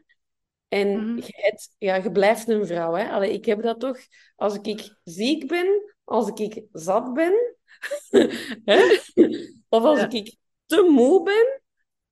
En 0.71 0.87
mm 0.87 1.17
je, 1.17 1.59
ja, 1.77 1.95
je 1.95 2.11
blijft 2.11 2.47
een 2.47 2.65
vrouw. 2.65 2.93
Hè? 2.93 3.09
Allee, 3.09 3.33
ik 3.33 3.45
heb 3.45 3.61
dat 3.61 3.79
toch, 3.79 3.97
als 4.35 4.55
ik 4.61 4.95
ziek 5.03 5.47
ben, 5.47 5.93
als 6.03 6.27
ik 6.27 6.63
zat 6.71 7.13
ben, 7.13 7.55
hè? 8.65 8.97
of 9.69 9.83
als 9.83 10.03
ik 10.03 10.35
te 10.65 10.89
moe 10.91 11.23
ben, 11.23 11.61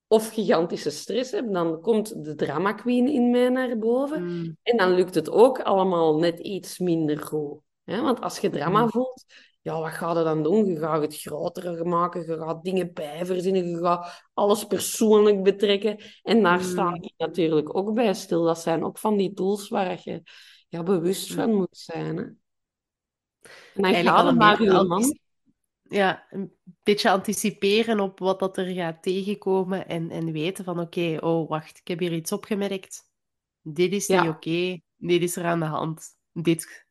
of 0.07 0.33
gigantische 0.33 0.89
stress 0.89 1.31
heb, 1.31 1.53
dan 1.53 1.81
komt 1.81 2.23
de 2.25 2.35
drama 2.35 2.73
queen 2.73 3.07
in 3.07 3.29
mij 3.29 3.49
naar 3.49 3.77
boven. 3.77 4.23
Mm. 4.23 4.57
En 4.63 4.77
dan 4.77 4.93
lukt 4.93 5.15
het 5.15 5.29
ook 5.29 5.61
allemaal 5.61 6.17
net 6.17 6.39
iets 6.39 6.79
minder 6.79 7.19
goed. 7.19 7.59
Hè? 7.83 8.01
Want 8.01 8.21
als 8.21 8.39
je 8.39 8.49
drama 8.49 8.83
mm. 8.83 8.89
voelt, 8.89 9.25
ja, 9.61 9.79
wat 9.79 9.91
ga 9.91 10.17
je 10.17 10.23
dan 10.23 10.43
doen? 10.43 10.65
Je 10.65 10.79
gaat 10.79 11.01
het 11.01 11.21
groter 11.21 11.87
maken, 11.87 12.25
je 12.25 12.37
gaat 12.37 12.63
dingen 12.63 12.93
bijverzinnen, 12.93 13.69
je 13.69 13.77
gaat 13.77 14.29
alles 14.33 14.65
persoonlijk 14.65 15.43
betrekken. 15.43 15.97
En 16.23 16.43
daar 16.43 16.61
sta 16.61 16.87
hmm. 16.87 17.03
ik 17.03 17.13
natuurlijk 17.17 17.75
ook 17.75 17.93
bij 17.93 18.13
stil. 18.13 18.43
Dat 18.43 18.59
zijn 18.59 18.83
ook 18.83 18.97
van 18.97 19.17
die 19.17 19.33
tools 19.33 19.67
waar 19.67 20.01
je 20.03 20.21
ja, 20.67 20.83
bewust 20.83 21.33
van 21.33 21.53
moet 21.53 21.77
zijn. 21.77 22.17
Hè? 22.17 22.23
En 23.73 23.81
dan 23.81 23.93
gaat 23.93 24.25
het 24.25 24.37
maar 24.37 24.85
man. 24.85 25.19
Ja, 25.81 26.27
een 26.29 26.53
beetje 26.83 27.09
anticiperen 27.09 27.99
op 27.99 28.19
wat 28.19 28.39
dat 28.39 28.57
er 28.57 28.73
gaat 28.73 29.03
tegenkomen 29.03 29.87
en, 29.87 30.09
en 30.09 30.31
weten 30.31 30.63
van 30.63 30.79
oké, 30.79 31.17
oh 31.19 31.49
wacht, 31.49 31.77
ik 31.77 31.87
heb 31.87 31.99
hier 31.99 32.13
iets 32.13 32.31
opgemerkt. 32.31 33.09
Dit 33.61 33.91
is 33.91 34.07
niet 34.07 34.27
oké, 34.27 34.79
dit 34.95 35.21
is 35.21 35.35
er 35.35 35.45
aan 35.45 35.59
de 35.59 35.65
hand. 35.65 36.07
Dit 36.31 36.87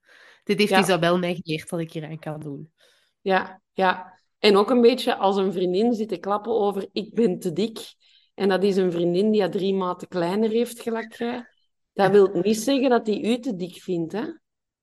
dit 0.49 0.59
heeft 0.59 0.83
Isabel 0.83 1.19
mij 1.19 1.35
geleerd 1.43 1.69
dat 1.69 1.81
ik 1.81 1.93
hier 1.93 2.05
aan 2.05 2.19
kan 2.19 2.41
doen. 2.41 2.73
Ja, 3.21 3.63
ja. 3.73 4.19
En 4.39 4.57
ook 4.57 4.71
een 4.71 4.81
beetje 4.81 5.17
als 5.17 5.37
een 5.37 5.53
vriendin 5.53 5.95
zit 5.95 6.09
te 6.09 6.17
klappen 6.17 6.53
over 6.53 6.89
ik 6.93 7.15
ben 7.15 7.39
te 7.39 7.53
dik. 7.53 7.95
En 8.35 8.49
dat 8.49 8.63
is 8.63 8.77
een 8.77 8.93
vriendin 8.93 9.31
die 9.31 9.49
drie 9.49 9.75
maten 9.75 10.09
kleiner 10.09 10.51
heeft 10.51 10.81
gelijk 10.81 11.15
jij. 11.15 11.49
Dat 11.93 12.11
wil 12.11 12.31
niet 12.43 12.59
zeggen 12.59 12.91
dat 12.91 13.07
hij 13.07 13.21
u 13.21 13.39
te 13.39 13.57
dik 13.57 13.83
vindt, 13.83 14.13
hè? 14.13 14.25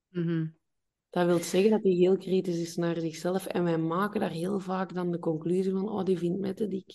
Mhm. 0.10 0.48
Dat 1.10 1.26
wil 1.26 1.40
zeggen 1.40 1.72
dat 1.72 1.84
hij 1.84 1.92
heel 1.92 2.18
kritisch 2.18 2.60
is 2.60 2.76
naar 2.76 3.00
zichzelf. 3.00 3.46
En 3.46 3.64
wij 3.64 3.78
maken 3.78 4.20
daar 4.20 4.30
heel 4.30 4.60
vaak 4.60 4.94
dan 4.94 5.12
de 5.12 5.20
conclusie 5.20 5.72
van, 5.72 5.90
oh, 5.90 6.04
die 6.04 6.18
vindt 6.18 6.40
mij 6.40 6.54
te 6.54 6.68
dik. 6.68 6.94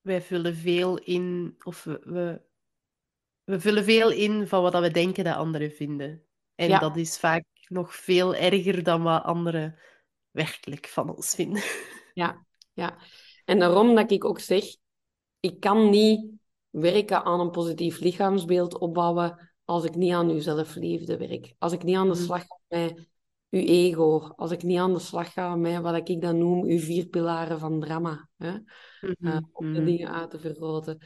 Wij 0.00 0.22
vullen 0.22 0.54
veel 0.54 0.98
in, 0.98 1.54
of 1.64 1.84
we, 1.84 2.00
we, 2.04 2.42
we 3.44 3.60
vullen 3.60 3.84
veel 3.84 4.10
in 4.10 4.46
van 4.46 4.62
wat 4.62 4.78
we 4.78 4.90
denken 4.90 5.24
dat 5.24 5.36
anderen 5.36 5.70
vinden. 5.70 6.24
En 6.54 6.80
dat 6.80 6.96
is 6.96 7.18
vaak 7.18 7.44
nog 7.72 7.94
veel 7.94 8.34
erger 8.34 8.82
dan 8.82 9.02
wat 9.02 9.22
anderen 9.22 9.78
werkelijk 10.30 10.86
van 10.86 11.16
ons 11.16 11.34
vinden. 11.34 11.62
Ja, 12.14 12.46
ja. 12.72 12.98
En 13.44 13.58
daarom 13.58 13.94
dat 13.94 14.10
ik 14.10 14.24
ook 14.24 14.38
zeg, 14.38 14.64
ik 15.40 15.60
kan 15.60 15.90
niet 15.90 16.30
werken 16.70 17.24
aan 17.24 17.40
een 17.40 17.50
positief 17.50 17.98
lichaamsbeeld 17.98 18.78
opbouwen 18.78 19.52
als 19.64 19.84
ik 19.84 19.94
niet 19.94 20.12
aan 20.12 20.28
uw 20.28 20.40
zelfliefde 20.40 21.16
werk. 21.16 21.54
Als 21.58 21.72
ik 21.72 21.82
niet 21.82 21.96
aan 21.96 22.08
de 22.08 22.14
mhm. 22.14 22.22
slag 22.22 22.40
ga 22.46 22.58
met 22.68 23.10
uw 23.50 23.60
ego. 23.60 24.32
Als 24.36 24.50
ik 24.50 24.62
niet 24.62 24.78
aan 24.78 24.92
de 24.92 24.98
slag 24.98 25.32
ga 25.32 25.56
met 25.56 25.80
wat 25.80 26.08
ik 26.08 26.20
dan 26.20 26.38
noem 26.38 26.64
uw 26.64 26.78
vier 26.78 27.06
pilaren 27.06 27.58
van 27.58 27.80
drama. 27.80 28.28
Hè? 28.36 28.52
Uh, 29.00 29.38
om 29.52 29.72
de 29.72 29.78
mhm. 29.78 29.84
dingen 29.84 30.12
uit 30.12 30.30
te 30.30 30.38
vergroten. 30.38 30.98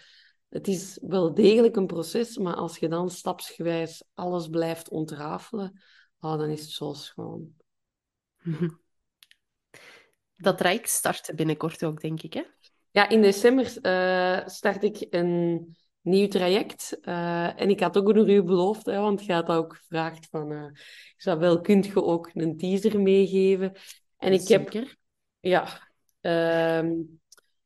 Het 0.49 0.69
is 0.69 0.99
wel 1.03 1.35
degelijk 1.35 1.77
een 1.77 1.87
proces, 1.87 2.39
maar 2.39 2.55
als 2.55 2.79
je 2.79 2.89
dan 2.89 3.11
stapsgewijs 3.11 4.05
alles 4.15 4.49
blijft 4.49 4.89
ontrafelen, 4.89 5.81
oh, 6.21 6.39
dan 6.39 6.49
is 6.49 6.61
het 6.61 6.71
zo 6.71 6.93
schoon. 6.93 7.55
Dat 10.37 10.59
traject 10.59 10.89
start 10.89 11.33
binnenkort 11.35 11.85
ook, 11.85 12.01
denk 12.01 12.23
ik, 12.23 12.33
hè? 12.33 12.43
Ja, 12.91 13.09
in 13.09 13.23
december 13.23 13.65
uh, 13.83 14.47
start 14.47 14.83
ik 14.83 15.07
een 15.11 15.77
nieuw 16.01 16.29
traject. 16.29 16.99
Uh, 17.03 17.61
en 17.61 17.71
ik 17.71 17.81
had 17.81 17.99
ook 17.99 18.15
nog 18.15 18.27
u 18.27 18.43
beloofd, 18.43 18.87
hè, 18.87 19.01
want 19.01 19.25
je 19.25 19.33
had 19.33 19.49
ook 19.49 19.75
gevraagd 19.77 20.27
van... 20.31 20.53
Uh, 20.53 20.67
Isabel, 21.19 21.61
kunt 21.61 21.87
je 21.87 22.03
ook 22.03 22.31
een 22.35 22.57
teaser 22.57 23.01
meegeven? 23.01 23.73
En 24.17 24.33
ik 24.33 24.41
Zeker. 24.41 24.81
heb... 24.81 24.97
Ja, 25.41 25.91
uh, 26.21 26.91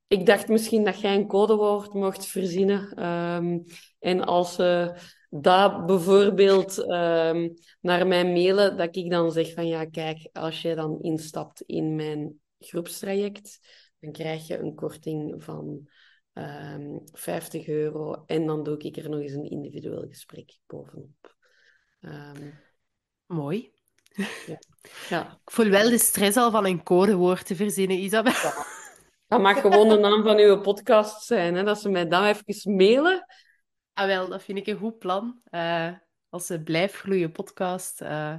ik 0.07 0.27
dacht 0.27 0.49
misschien 0.49 0.85
dat 0.85 1.01
jij 1.01 1.15
een 1.15 1.27
codewoord 1.27 1.95
mocht 1.95 2.27
verzinnen. 2.27 3.07
Um, 3.07 3.65
en 3.99 4.25
als 4.25 4.55
ze 4.55 4.95
dat 5.31 5.87
bijvoorbeeld 5.87 6.79
um, 6.79 7.55
naar 7.81 8.07
mij 8.07 8.25
mailen, 8.25 8.77
dat 8.77 8.97
ik 8.97 9.11
dan 9.11 9.33
zeg 9.33 9.53
van 9.53 9.67
ja, 9.67 9.85
kijk, 9.85 10.29
als 10.33 10.63
je 10.63 10.75
dan 10.75 10.99
instapt 11.01 11.61
in 11.61 11.95
mijn 11.95 12.41
groepstraject, 12.59 13.59
dan 14.01 14.13
krijg 14.13 14.47
je 14.47 14.59
een 14.59 14.75
korting 14.75 15.45
van 15.45 15.89
um, 16.33 16.45
ehm, 16.45 16.99
50 17.13 17.67
euro. 17.67 18.23
En 18.27 18.47
dan 18.47 18.63
doe 18.63 18.79
ik 18.79 18.97
er 18.97 19.09
nog 19.09 19.21
eens 19.21 19.33
een 19.33 19.51
individueel 19.51 20.07
gesprek 20.09 20.59
bovenop. 20.67 21.37
Mooi. 23.27 23.73
Ja. 24.47 24.59
ja. 25.09 25.41
Ik 25.45 25.51
voel 25.51 25.69
wel 25.69 25.91
de 25.91 25.99
stress 25.99 26.37
al 26.37 26.51
van 26.51 26.67
een 26.67 26.83
codewoord 26.83 27.47
te 27.47 27.57
verzinnen, 27.57 27.99
Isabel. 27.99 28.53
Dat 29.27 29.41
mag 29.41 29.61
gewoon 29.61 29.89
de 29.89 29.99
naam 29.99 30.23
van 30.23 30.39
uw 30.39 30.61
podcast 30.61 31.27
zijn, 31.27 31.55
hè? 31.55 31.63
dat 31.63 31.81
ze 31.81 31.89
mij 31.89 32.09
dan 32.09 32.25
even 32.25 32.75
mailen. 32.77 33.27
Ah, 34.01 34.07
wel, 34.07 34.29
dat 34.29 34.43
vind 34.43 34.59
ik 34.59 34.67
een 34.67 34.79
goed 34.79 34.99
plan. 34.99 35.41
Uh, 35.51 35.93
als 36.29 36.47
ze 36.47 36.63
Blijf 36.63 36.97
Gloeien 36.97 37.33
podcast 37.33 38.03
uh, 38.03 38.37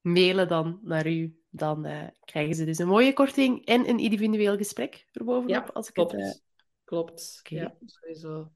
mailen 0.00 0.48
dan 0.48 0.80
naar 0.82 1.06
u, 1.06 1.40
dan 1.48 1.86
uh, 1.86 2.06
krijgen 2.24 2.54
ze 2.54 2.64
dus 2.64 2.78
een 2.78 2.86
mooie 2.86 3.12
korting 3.12 3.66
en 3.66 3.88
een 3.88 3.98
individueel 3.98 4.56
gesprek 4.56 5.06
erbovenop. 5.12 5.48
Ja, 5.48 5.70
als 5.72 5.88
ik 5.88 5.94
klopt. 5.94 6.12
Het, 6.12 6.42
klopt. 6.84 7.40
Okay. 7.40 7.58
Ja, 7.58 7.74
sowieso. 7.84 8.52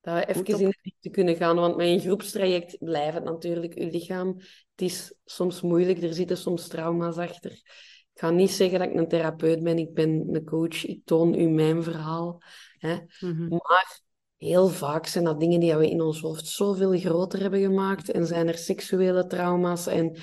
Dat 0.00 0.14
we 0.14 0.26
even 0.26 0.58
in 0.58 0.68
de 0.68 0.78
diepte 0.82 1.10
kunnen 1.10 1.36
gaan, 1.36 1.56
want 1.56 1.76
met 1.76 1.86
een 1.86 2.00
groepstraject 2.00 2.78
blijft 2.78 3.14
het 3.14 3.24
natuurlijk 3.24 3.74
uw 3.74 3.90
lichaam. 3.90 4.34
Het 4.70 4.80
is 4.80 5.14
soms 5.24 5.60
moeilijk, 5.60 6.02
er 6.02 6.14
zitten 6.14 6.36
soms 6.36 6.68
trauma's 6.68 7.16
achter. 7.16 7.50
Ik 8.12 8.20
ga 8.20 8.30
niet 8.30 8.50
zeggen 8.50 8.78
dat 8.78 8.88
ik 8.88 8.94
een 8.94 9.08
therapeut 9.08 9.62
ben, 9.62 9.78
ik 9.78 9.94
ben 9.94 10.26
een 10.30 10.44
coach, 10.44 10.84
ik 10.84 11.00
toon 11.04 11.34
u 11.34 11.48
mijn 11.48 11.82
verhaal. 11.82 12.42
Hè. 12.78 12.98
Mhm. 13.20 13.48
Maar 13.48 14.08
heel 14.40 14.68
vaak 14.68 15.06
zijn 15.06 15.24
dat 15.24 15.40
dingen 15.40 15.60
die 15.60 15.74
we 15.74 15.90
in 15.90 16.00
ons 16.00 16.20
hoofd 16.20 16.46
zoveel 16.46 16.98
groter 16.98 17.40
hebben 17.40 17.60
gemaakt 17.60 18.10
en 18.10 18.26
zijn 18.26 18.48
er 18.48 18.58
seksuele 18.58 19.26
trauma's. 19.26 19.86
En, 19.86 20.16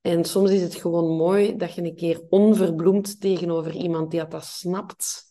en 0.00 0.24
soms 0.24 0.50
is 0.50 0.62
het 0.62 0.74
gewoon 0.74 1.16
mooi 1.16 1.56
dat 1.56 1.74
je 1.74 1.82
een 1.82 1.94
keer 1.94 2.22
onverbloemd 2.28 3.20
tegenover 3.20 3.74
iemand 3.74 4.10
die 4.10 4.26
dat 4.26 4.44
snapt, 4.44 5.24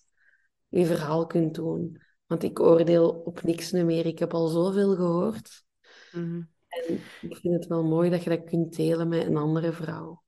je 0.67 0.85
verhaal 0.85 1.25
kunt 1.25 1.53
doen. 1.55 2.01
Want 2.25 2.43
ik 2.43 2.59
oordeel 2.59 3.09
op 3.09 3.43
niks 3.43 3.71
meer. 3.71 4.05
Ik 4.05 4.19
heb 4.19 4.33
al 4.33 4.47
zoveel 4.47 4.95
gehoord. 4.95 5.63
Mhm. 6.11 6.41
En 6.67 6.99
ik 7.21 7.35
vind 7.35 7.53
het 7.53 7.67
wel 7.67 7.83
mooi 7.83 8.09
dat 8.09 8.23
je 8.23 8.29
dat 8.29 8.43
kunt 8.43 8.75
delen 8.75 9.07
met 9.07 9.25
een 9.25 9.37
andere 9.37 9.71
vrouw. 9.71 10.23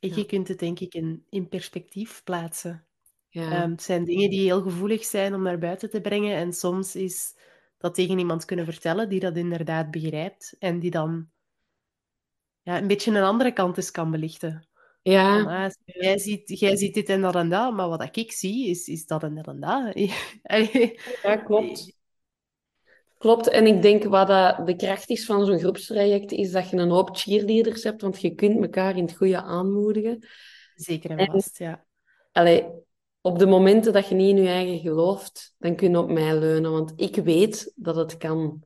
Je 0.00 0.26
kunt 0.26 0.48
het 0.48 0.58
denk 0.58 0.80
ik 0.80 0.94
in, 0.94 1.26
in 1.28 1.48
perspectief 1.48 2.22
plaatsen. 2.24 2.86
Ja. 3.32 3.50
Ehm, 3.50 3.70
het 3.70 3.82
zijn 3.82 4.04
dingen 4.04 4.30
die 4.30 4.40
heel 4.40 4.62
gevoelig 4.62 5.04
zijn 5.04 5.34
om 5.34 5.42
naar 5.42 5.58
buiten 5.58 5.90
te 5.90 6.00
brengen. 6.00 6.36
En 6.36 6.52
soms 6.52 6.96
is 6.96 7.34
dat 7.78 7.94
tegen 7.94 8.18
iemand 8.18 8.44
kunnen 8.44 8.64
vertellen 8.64 9.08
die 9.08 9.20
dat 9.20 9.36
inderdaad 9.36 9.90
begrijpt. 9.90 10.56
En 10.58 10.78
die 10.78 10.90
dan 10.90 11.28
ja, 12.62 12.78
een 12.78 12.86
beetje 12.86 13.10
een 13.10 13.22
andere 13.22 13.52
kant 13.52 13.76
eens 13.76 13.90
kan 13.90 14.10
belichten. 14.10 14.68
Ja. 15.02 15.42
ah, 15.64 15.70
jij, 15.84 16.18
ziet, 16.18 16.58
jij 16.58 16.76
ziet 16.76 16.94
dit 16.94 17.08
en 17.08 17.20
dat 17.20 17.34
en 17.34 17.48
dat, 17.48 17.72
maar 17.74 17.88
wat 17.88 18.16
ik 18.16 18.32
zie 18.32 18.68
is, 18.68 18.86
is 18.86 19.06
dat 19.06 19.22
en 19.22 19.34
dat 19.34 19.46
en 19.46 19.60
dat. 19.60 19.92
ja, 21.22 21.36
klopt. 21.36 21.96
Klopt, 23.18 23.48
en 23.48 23.66
ik 23.66 23.82
denk 23.82 24.04
wat 24.04 24.26
de 24.66 24.76
kracht 24.76 25.10
is 25.10 25.24
van 25.24 25.44
zo'n 25.46 25.58
groepstraject, 25.58 26.32
is 26.32 26.50
dat 26.50 26.70
je 26.70 26.76
een 26.76 26.90
hoop 26.90 27.16
cheerleaders 27.16 27.82
hebt, 27.82 28.02
want 28.02 28.20
je 28.20 28.34
kunt 28.34 28.62
elkaar 28.62 28.96
in 28.96 29.04
het 29.04 29.16
goede 29.16 29.42
aanmoedigen. 29.42 30.26
Zeker 30.74 31.10
en 31.10 31.30
vast, 31.30 31.58
ja. 31.58 31.84
Allee, 32.32 32.66
op 33.22 33.38
de 33.38 33.46
momenten 33.46 33.92
dat 33.92 34.08
je 34.08 34.14
niet 34.14 34.36
in 34.36 34.42
je 34.42 34.48
eigen 34.48 34.78
gelooft, 34.78 35.54
dan 35.58 35.76
kun 35.76 35.90
je 35.90 35.98
op 35.98 36.10
mij 36.10 36.38
leunen, 36.38 36.72
want 36.72 36.92
ik 36.96 37.16
weet 37.16 37.72
dat 37.76 37.96
het 37.96 38.16
kan. 38.16 38.62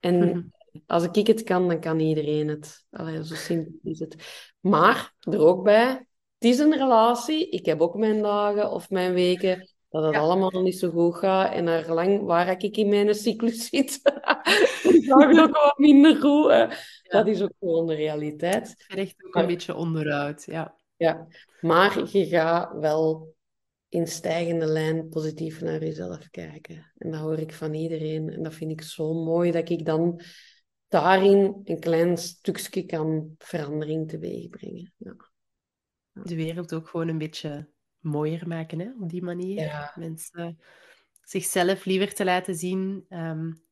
En 0.00 0.18
mhm. 0.18 0.40
Als 0.86 1.08
ik 1.12 1.26
het 1.26 1.42
kan, 1.42 1.68
dan 1.68 1.80
kan 1.80 2.00
iedereen 2.00 2.48
het. 2.48 2.84
Allee, 2.90 3.24
zo 3.24 3.34
simpel 3.34 3.78
is 3.82 3.98
het. 3.98 4.16
Maar 4.60 5.14
er 5.20 5.40
ook 5.40 5.64
bij, 5.64 5.88
het 6.38 6.50
is 6.50 6.58
een 6.58 6.72
relatie. 6.72 7.48
Ik 7.48 7.66
heb 7.66 7.80
ook 7.80 7.94
mijn 7.94 8.22
dagen 8.22 8.70
of 8.70 8.90
mijn 8.90 9.12
weken 9.12 9.70
dat 9.88 10.04
het 10.04 10.14
allemaal 10.14 10.62
niet 10.62 10.78
zo 10.78 10.90
goed 10.90 11.16
gaat. 11.16 11.52
En 11.52 11.64
naar 11.64 11.92
lang 11.92 12.22
waar 12.22 12.62
ik 12.62 12.76
in 12.76 12.88
mijn 12.88 13.14
cyclus 13.14 13.68
zit, 13.68 14.00
gaat 14.02 15.28
het 15.28 15.40
ook 15.40 15.56
wat 15.56 15.78
minder 15.78 16.16
goed. 16.16 16.76
Dat 17.02 17.26
is 17.26 17.42
ook 17.42 17.52
gewoon 17.60 17.86
de 17.86 17.94
realiteit. 17.94 18.84
Recht 18.88 19.24
ook 19.26 19.34
een 19.34 19.46
beetje 19.46 19.74
onderuit, 19.74 20.44
ja. 20.44 20.74
Ja, 20.96 21.26
maar 21.60 22.08
je 22.12 22.26
gaat 22.26 22.72
wel 22.78 23.34
in 23.96 24.06
stijgende 24.06 24.66
lijn 24.66 25.08
positief 25.08 25.60
naar 25.60 25.80
jezelf 25.80 26.30
kijken. 26.30 26.92
En 26.96 27.10
dat 27.10 27.20
hoor 27.20 27.38
ik 27.38 27.52
van 27.52 27.74
iedereen. 27.74 28.28
En 28.28 28.42
dat 28.42 28.54
vind 28.54 28.70
ik 28.70 28.82
zo 28.82 29.14
mooi 29.14 29.50
dat 29.50 29.68
ik 29.68 29.84
dan 29.84 30.20
daarin 30.88 31.60
een 31.64 31.80
klein 31.80 32.16
stukje 32.16 32.86
kan 32.86 33.34
verandering 33.38 34.08
teweeg 34.08 34.48
brengen. 34.48 34.92
Ja. 34.96 35.16
De 36.12 36.34
wereld 36.34 36.74
ook 36.74 36.88
gewoon 36.88 37.08
een 37.08 37.18
beetje 37.18 37.68
mooier 37.98 38.48
maken, 38.48 38.78
hè? 38.78 38.90
op 39.00 39.10
die 39.10 39.22
manier. 39.22 39.60
Ja. 39.60 39.92
Mensen 39.94 40.58
zichzelf 41.22 41.84
liever 41.84 42.14
te 42.14 42.24
laten 42.24 42.54
zien. 42.54 43.06
Um, 43.08 43.64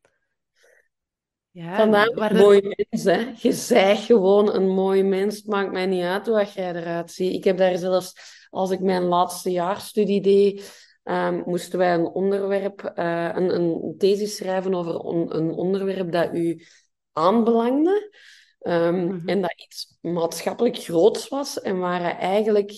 ja, 1.54 1.76
Vandaar 1.76 2.08
een 2.30 2.36
mooi 2.36 2.60
mens, 2.62 3.04
hè. 3.04 3.32
Je 3.36 3.52
zijt 3.52 3.98
gewoon 3.98 4.54
een 4.54 4.68
mooi 4.68 5.02
mens. 5.02 5.36
Het 5.36 5.46
maakt 5.46 5.72
mij 5.72 5.86
niet 5.86 6.02
uit 6.02 6.26
hoe 6.26 6.46
jij 6.54 6.74
eruit 6.74 7.10
ziet. 7.10 7.34
Ik 7.34 7.44
heb 7.44 7.56
daar 7.56 7.78
zelfs, 7.78 8.43
als 8.54 8.70
ik 8.70 8.80
mijn 8.80 9.02
laatste 9.02 9.50
jaarstudie 9.50 10.20
deed, 10.20 10.82
um, 11.04 11.42
moesten 11.46 11.78
wij 11.78 11.94
een 11.94 12.06
onderwerp, 12.06 12.92
uh, 12.96 13.30
een, 13.34 13.54
een 13.54 13.94
thesis 13.98 14.36
schrijven 14.36 14.74
over 14.74 14.98
on, 14.98 15.34
een 15.34 15.50
onderwerp 15.50 16.12
dat 16.12 16.34
u 16.34 16.66
aanbelangde. 17.12 18.12
Um, 18.60 18.94
mm 18.94 19.10
-hmm. 19.10 19.28
En 19.28 19.40
dat 19.40 19.62
iets 19.62 19.98
maatschappelijk 20.00 20.76
groots 20.76 21.28
was 21.28 21.60
en 21.60 21.78
waar 21.78 22.18
eigenlijk 22.18 22.72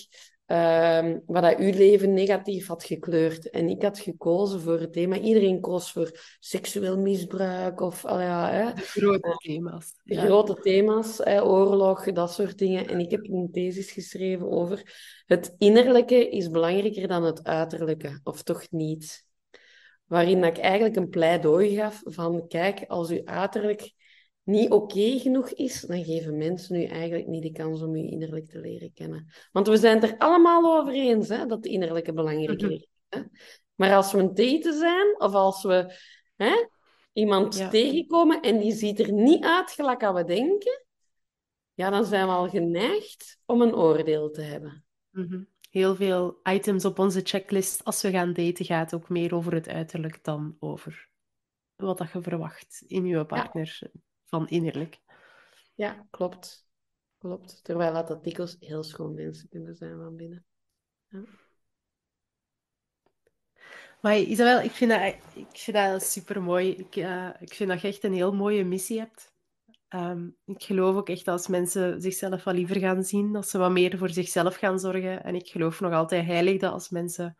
Um, 0.49 1.23
wat 1.27 1.43
dat 1.43 1.59
uw 1.59 1.73
leven 1.73 2.13
negatief 2.13 2.67
had 2.67 2.85
gekleurd. 2.85 3.51
En 3.51 3.69
ik 3.69 3.83
had 3.83 3.99
gekozen 3.99 4.61
voor 4.61 4.81
het 4.81 4.93
thema. 4.93 5.19
Iedereen 5.19 5.61
koos 5.61 5.93
voor 5.93 6.37
seksueel 6.41 6.99
misbruik 6.99 7.81
of 7.81 8.05
al 8.05 8.21
ja, 8.21 8.51
hè. 8.51 8.71
Grote 8.75 9.35
thema's. 9.37 9.95
De 10.03 10.15
ja. 10.15 10.25
grote 10.25 10.55
thema's, 10.55 11.19
hè, 11.19 11.43
oorlog, 11.43 12.13
dat 12.13 12.33
soort 12.33 12.59
dingen. 12.59 12.89
En 12.89 13.01
ik 13.01 13.11
heb 13.11 13.25
een 13.25 13.49
thesis 13.53 13.91
geschreven 13.91 14.51
over 14.51 14.95
het 15.27 15.55
innerlijke 15.59 16.29
is 16.29 16.51
belangrijker 16.51 17.09
dan 17.09 17.25
het 17.25 17.45
uiterlijke, 17.45 18.21
of 18.25 18.43
toch 18.43 18.67
niet? 18.71 19.25
Waarin 20.05 20.45
ik 20.45 20.59
eigenlijk 20.59 20.97
een 20.97 21.09
pleidooi 21.09 21.77
gaf 21.77 22.01
van, 22.05 22.49
kijk, 22.49 22.85
als 22.87 23.11
uw 23.11 23.25
uiterlijk 23.25 23.93
niet 24.47 24.71
oké 24.71 25.19
genoeg 25.19 25.51
is, 25.51 25.81
dan 25.81 26.05
geven 26.05 26.37
mensen 26.37 26.77
u 26.77 26.85
eigenlijk 26.85 27.27
niet 27.27 27.43
de 27.43 27.53
kans 27.53 27.83
om 27.83 27.95
u 27.95 27.99
innerlijk 27.99 28.49
te 28.49 28.61
leren 28.61 28.93
kennen. 28.93 29.33
Want 29.53 29.67
we 29.67 29.77
zijn 29.77 30.01
het 30.01 30.11
er 30.11 30.19
allemaal 30.19 30.79
over 30.79 30.93
eens 30.93 31.29
hè, 31.29 31.47
dat 31.47 31.63
de 31.63 31.69
innerlijke 31.69 32.13
belangrijker 32.13 32.71
is. 32.71 32.87
Hè? 33.09 33.21
Maar 33.75 33.95
als 33.95 34.13
we 34.13 34.19
een 34.19 34.35
daten 34.35 34.79
zijn, 34.79 35.21
of 35.21 35.33
als 35.33 35.63
we 35.63 35.95
hè, 36.37 36.67
iemand 37.13 37.71
tegenkomen 37.71 38.41
en 38.41 38.59
die 38.59 38.73
ziet 38.73 39.01
er 39.01 39.13
niet 39.13 39.45
uit 39.45 39.71
gelijk 39.71 40.03
aan 40.03 40.15
we 40.15 40.25
denken, 40.25 40.85
ja, 41.75 41.91
dan 41.91 42.05
zijn 42.05 42.27
we 42.27 42.33
al 42.33 42.49
geneigd 42.49 43.39
om 43.45 43.63
een 43.63 43.75
oordeel 43.75 44.31
te 44.31 44.43
hebben. 44.43 44.85
Mhm. 45.11 45.43
Heel 45.71 45.97
veel 45.97 46.41
items 46.43 46.85
op 46.85 46.99
onze 46.99 47.21
checklist 47.25 47.85
als 47.85 48.03
we 48.03 48.11
gaan 48.11 48.33
daten 48.33 48.65
gaat 48.65 48.95
ook 48.95 49.09
meer 49.09 49.35
over 49.35 49.55
het 49.55 49.69
uiterlijk 49.69 50.25
dan 50.25 50.57
over 50.59 51.09
wat 51.77 51.99
dat 51.99 52.13
je 52.13 52.23
verwacht 52.23 52.85
in 52.87 53.07
je 53.07 53.25
partner. 53.25 53.79
Ja 53.81 54.01
van 54.27 54.49
innerlijk. 54.49 55.01
Ja, 55.75 56.07
klopt. 56.11 56.67
Klopt. 57.19 57.65
Terwijl 57.65 57.93
dat 57.93 58.25
dikwijls 58.25 58.57
heel 58.61 58.83
schoon 58.83 59.15
mensen 59.15 59.49
kunnen 59.49 59.77
zijn 59.77 59.97
van 59.97 60.17
binnen. 60.17 60.45
Ja. 61.09 61.23
Maar 64.01 64.19
Isabel, 64.19 64.61
ik 64.61 64.71
vind 64.71 64.91
dat, 64.91 65.01
ik 65.35 65.59
vind 65.59 65.77
dat 65.77 66.03
super 66.03 66.43
mooi. 66.43 66.71
Ik, 66.71 66.97
uh, 66.97 67.31
ik 67.39 67.55
vind 67.55 67.71
dat 67.71 67.81
je 67.81 67.89
echt 67.89 68.05
een 68.05 68.12
heel 68.12 68.35
mooie 68.35 68.65
missie 68.65 68.99
hebt. 68.99 69.35
Um, 69.89 70.37
ik 70.45 70.62
geloof 70.62 70.97
ook 70.97 71.09
echt 71.09 71.29
als 71.29 71.47
mensen 71.47 72.03
zichzelf 72.03 72.45
wat 72.45 72.55
liever 72.55 72.79
gaan 72.79 73.05
zien, 73.05 73.33
dat 73.33 73.49
ze 73.49 73.59
wat 73.59 73.71
meer 73.71 73.99
voor 73.99 74.11
zichzelf 74.11 74.57
gaan 74.57 74.79
zorgen. 74.79 75.25
En 75.25 75.35
ik 75.35 75.49
geloof 75.49 75.81
nog 75.81 75.93
altijd 75.93 76.27
heilig 76.27 76.61
dat 76.61 76.73
als 76.73 76.89
mensen 76.89 77.37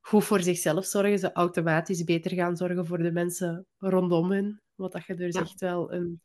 goed 0.00 0.24
voor 0.24 0.40
zichzelf 0.40 0.84
zorgen, 0.84 1.18
ze 1.18 1.32
automatisch 1.32 2.04
beter 2.04 2.30
gaan 2.30 2.56
zorgen 2.56 2.86
voor 2.86 2.98
de 2.98 3.12
mensen 3.12 3.66
rondom 3.78 4.30
hen. 4.30 4.62
Wat 4.78 4.92
dat 4.92 5.04
je 5.04 5.14
dus 5.14 5.34
ja. 5.34 5.40
echt 5.40 5.60
wel 5.60 5.92
een, 5.92 6.22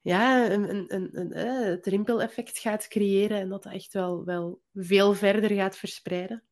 ja, 0.00 0.50
een, 0.50 0.70
een, 0.70 0.94
een, 0.94 1.08
een 1.12 1.32
eh, 1.32 1.64
het 1.64 1.86
rimpeleffect 1.86 2.58
gaat 2.58 2.88
creëren 2.88 3.38
en 3.38 3.48
dat 3.48 3.62
dat 3.62 3.72
echt 3.72 3.92
wel, 3.92 4.24
wel 4.24 4.60
veel 4.72 5.14
verder 5.14 5.50
gaat 5.50 5.76
verspreiden. 5.76 6.44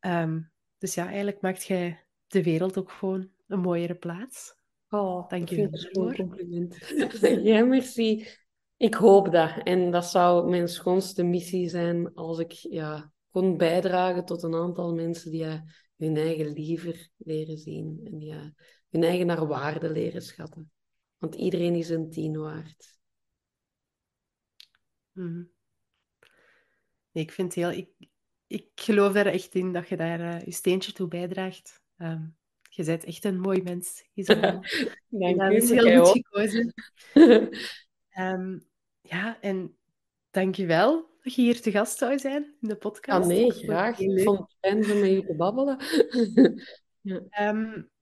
Um, 0.00 0.52
dus 0.78 0.94
ja, 0.94 1.06
eigenlijk 1.06 1.40
maakt 1.40 1.64
jij 1.64 2.06
de 2.26 2.42
wereld 2.42 2.78
ook 2.78 2.90
gewoon 2.90 3.30
een 3.46 3.60
mooiere 3.60 3.94
plaats. 3.94 4.56
Oh, 4.88 5.28
dank 5.28 5.48
je 5.48 5.56
wel. 5.56 6.08
Een 6.08 6.16
compliment. 6.16 6.78
ja, 7.42 7.64
merci. 7.64 8.26
Ik 8.76 8.94
hoop 8.94 9.32
dat. 9.32 9.62
En 9.62 9.90
dat 9.90 10.06
zou 10.06 10.50
mijn 10.50 10.68
schoonste 10.68 11.22
missie 11.22 11.68
zijn 11.68 12.14
als 12.14 12.38
ik 12.38 12.52
ja, 12.52 13.12
kon 13.30 13.56
bijdragen 13.56 14.24
tot 14.24 14.42
een 14.42 14.54
aantal 14.54 14.94
mensen 14.94 15.30
die 15.30 15.40
ja, 15.40 15.64
hun 15.96 16.16
eigen 16.16 16.52
liever 16.52 17.08
leren 17.16 17.58
zien. 17.58 18.00
En 18.04 18.18
die 18.18 18.28
ja, 18.28 18.54
hun 18.94 19.04
eigen 19.04 19.26
naar 19.26 19.46
waarde 19.46 19.90
leren 19.90 20.22
schatten. 20.22 20.72
Want 21.18 21.34
iedereen 21.34 21.74
is 21.74 21.88
een 21.88 22.10
tien 22.10 22.38
waard. 22.38 22.98
Mm. 25.12 25.50
Nee, 27.10 27.24
ik 27.24 27.32
vind 27.32 27.54
heel... 27.54 27.70
Ik, 27.70 27.88
ik 28.46 28.68
geloof 28.74 29.12
daar 29.12 29.26
echt 29.26 29.54
in 29.54 29.72
dat 29.72 29.88
je 29.88 29.96
daar 29.96 30.20
uh, 30.20 30.40
je 30.44 30.50
steentje 30.50 30.92
toe 30.92 31.08
bijdraagt. 31.08 31.82
Um, 31.98 32.36
je 32.68 32.84
bent 32.84 33.04
echt 33.04 33.24
een 33.24 33.40
mooi 33.40 33.62
mens, 33.62 34.04
Isabel. 34.14 34.60
Dank 35.08 35.38
dat 35.38 35.52
is 35.52 35.70
heel 35.70 36.04
goed 36.04 36.26
gekozen. 36.28 36.74
um, 38.18 38.66
ja, 39.14 39.40
en 39.40 39.76
dank 40.30 40.54
je 40.54 40.66
wel 40.66 41.06
dat 41.22 41.34
je 41.34 41.42
hier 41.42 41.60
te 41.60 41.70
gast 41.70 41.98
zou 41.98 42.18
zijn 42.18 42.54
in 42.60 42.68
de 42.68 42.76
podcast. 42.76 43.22
Ah, 43.22 43.26
nee, 43.26 43.50
graag. 43.50 43.98
Ik 43.98 44.22
vond 44.22 44.38
het 44.38 44.56
fijn 44.60 44.92
om 44.92 45.00
met 45.00 45.10
je 45.10 45.24
te 45.26 45.34
babbelen. 45.34 45.78
ja. 47.30 47.48
um, 47.48 47.92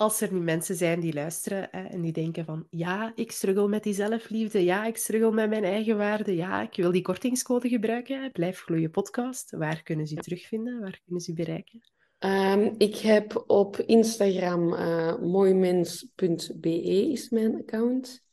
als 0.00 0.20
er 0.20 0.32
nu 0.32 0.40
mensen 0.40 0.76
zijn 0.76 1.00
die 1.00 1.12
luisteren 1.12 1.68
hè, 1.70 1.82
en 1.82 2.00
die 2.00 2.12
denken 2.12 2.44
van 2.44 2.66
ja, 2.70 3.12
ik 3.14 3.32
struggle 3.32 3.68
met 3.68 3.82
die 3.82 3.94
zelfliefde, 3.94 4.64
ja, 4.64 4.86
ik 4.86 4.96
struggle 4.96 5.32
met 5.32 5.48
mijn 5.48 5.64
eigen 5.64 5.96
waarde, 5.96 6.34
ja, 6.34 6.62
ik 6.62 6.76
wil 6.76 6.92
die 6.92 7.02
kortingscode 7.02 7.68
gebruiken, 7.68 8.22
hè, 8.22 8.30
Blijf 8.30 8.60
Gloeien 8.60 8.90
podcast, 8.90 9.50
waar 9.50 9.82
kunnen 9.82 10.06
ze 10.06 10.14
terugvinden, 10.14 10.80
waar 10.80 11.00
kunnen 11.04 11.22
ze 11.22 11.32
bereiken? 11.32 11.80
Um, 12.18 12.74
ik 12.78 12.96
heb 12.96 13.44
op 13.46 13.76
Instagram 13.76 14.72
uh, 14.72 15.18
mooimens.be 15.18 16.82
is 17.10 17.28
mijn 17.28 17.54
account. 17.54 18.24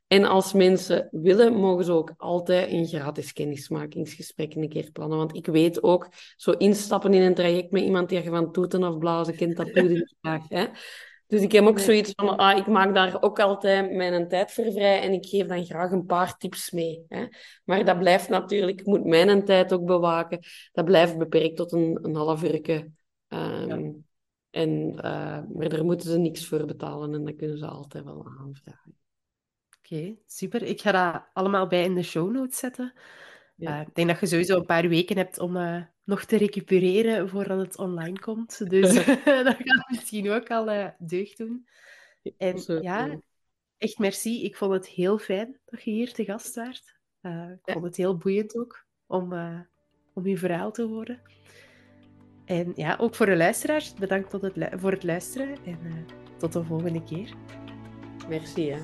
En 0.06 0.24
als 0.24 0.52
mensen 0.52 1.08
willen, 1.10 1.54
mogen 1.54 1.84
ze 1.84 1.92
ook 1.92 2.14
altijd 2.16 2.72
een 2.72 2.86
gratis 2.86 3.32
kennismakingsgesprek 3.32 4.54
een 4.54 4.68
keer 4.68 4.90
plannen. 4.90 5.18
Want 5.18 5.36
ik 5.36 5.46
weet 5.46 5.82
ook, 5.82 6.08
zo 6.36 6.50
instappen 6.50 7.14
in 7.14 7.22
een 7.22 7.34
traject 7.34 7.70
met 7.70 7.82
iemand 7.82 8.08
die 8.08 8.22
je 8.22 8.30
van 8.30 8.52
toeten 8.52 8.84
of 8.84 8.98
blazen 8.98 9.36
kent, 9.36 9.56
dat 9.56 9.74
doe 9.74 9.92
je 9.92 10.14
graag. 10.20 10.48
Hè? 10.48 10.66
Dus 11.28 11.42
ik 11.42 11.52
heb 11.52 11.64
ook 11.64 11.78
zoiets 11.78 12.12
van, 12.14 12.36
ah, 12.36 12.58
ik 12.58 12.66
maak 12.66 12.94
daar 12.94 13.22
ook 13.22 13.40
altijd 13.40 13.92
mijn 13.92 14.28
tijd 14.28 14.52
voor 14.52 14.72
vrij 14.72 15.00
en 15.00 15.12
ik 15.12 15.26
geef 15.26 15.46
dan 15.46 15.64
graag 15.64 15.90
een 15.90 16.06
paar 16.06 16.36
tips 16.36 16.70
mee. 16.70 17.04
Hè. 17.08 17.26
Maar 17.64 17.84
dat 17.84 17.98
blijft 17.98 18.28
natuurlijk, 18.28 18.80
ik 18.80 18.86
moet 18.86 19.04
mijn 19.04 19.44
tijd 19.44 19.72
ook 19.72 19.84
bewaken. 19.84 20.38
Dat 20.72 20.84
blijft 20.84 21.18
beperkt 21.18 21.56
tot 21.56 21.72
een, 21.72 21.98
een 22.02 22.14
half 22.14 22.42
uur. 22.42 22.86
Ehm, 23.28 23.92
en, 24.50 24.92
uh, 24.94 25.40
maar 25.54 25.68
daar 25.68 25.84
moeten 25.84 26.10
ze 26.10 26.18
niks 26.18 26.46
voor 26.46 26.66
betalen 26.66 27.14
en 27.14 27.24
dat 27.24 27.36
kunnen 27.36 27.58
ze 27.58 27.66
altijd 27.66 28.04
wel 28.04 28.26
aanvragen. 28.38 28.96
Oké, 29.78 30.16
super. 30.26 30.62
Ik 30.62 30.80
ga 30.80 30.92
dat 30.92 31.22
allemaal 31.32 31.66
bij 31.66 31.84
in 31.84 31.94
de 31.94 32.02
show 32.02 32.30
notes 32.32 32.58
zetten. 32.58 32.92
Ja. 33.56 33.80
Uh, 33.80 33.86
ik 33.86 33.94
denk 33.94 34.08
dat 34.08 34.20
je 34.20 34.26
sowieso 34.26 34.56
een 34.56 34.66
paar 34.66 34.88
weken 34.88 35.16
hebt 35.16 35.38
om 35.38 35.56
uh, 35.56 35.82
nog 36.08 36.24
te 36.24 36.36
recupereren 36.36 37.28
voordat 37.28 37.58
het 37.58 37.78
online 37.78 38.18
komt. 38.18 38.70
Dus 38.70 38.94
dat 39.46 39.56
gaat 39.58 39.90
misschien 39.90 40.30
ook 40.30 40.50
al 40.50 40.72
uh, 40.72 40.88
deugd 40.98 41.36
doen. 41.36 41.66
En 42.36 42.82
ja, 42.82 43.20
echt 43.78 43.98
merci. 43.98 44.44
Ik 44.44 44.56
vond 44.56 44.72
het 44.72 44.86
heel 44.86 45.18
fijn 45.18 45.58
dat 45.64 45.82
je 45.82 45.90
hier 45.90 46.12
te 46.12 46.24
gast 46.24 46.54
werd. 46.54 46.96
ik 47.64 47.72
vond 47.72 47.84
het 47.84 47.96
heel 47.96 48.16
boeiend 48.16 48.56
ook 48.56 48.84
om, 49.06 49.32
om 50.14 50.26
je 50.26 50.38
verhaal 50.38 50.72
te 50.72 50.82
horen. 50.82 51.20
En 52.44 52.72
ja, 52.74 52.96
ook 53.00 53.14
voor 53.14 53.26
de 53.26 53.36
luisteraars, 53.36 53.94
bedankt 53.94 54.30
tot 54.30 54.42
het 54.42 54.68
voor 54.70 54.90
het 54.90 55.02
luisteren 55.02 55.56
en 55.64 56.06
tot 56.38 56.52
de 56.52 56.64
volgende 56.64 57.02
keer. 57.02 57.34
Merci. 58.28 58.70
Hè. 58.70 58.78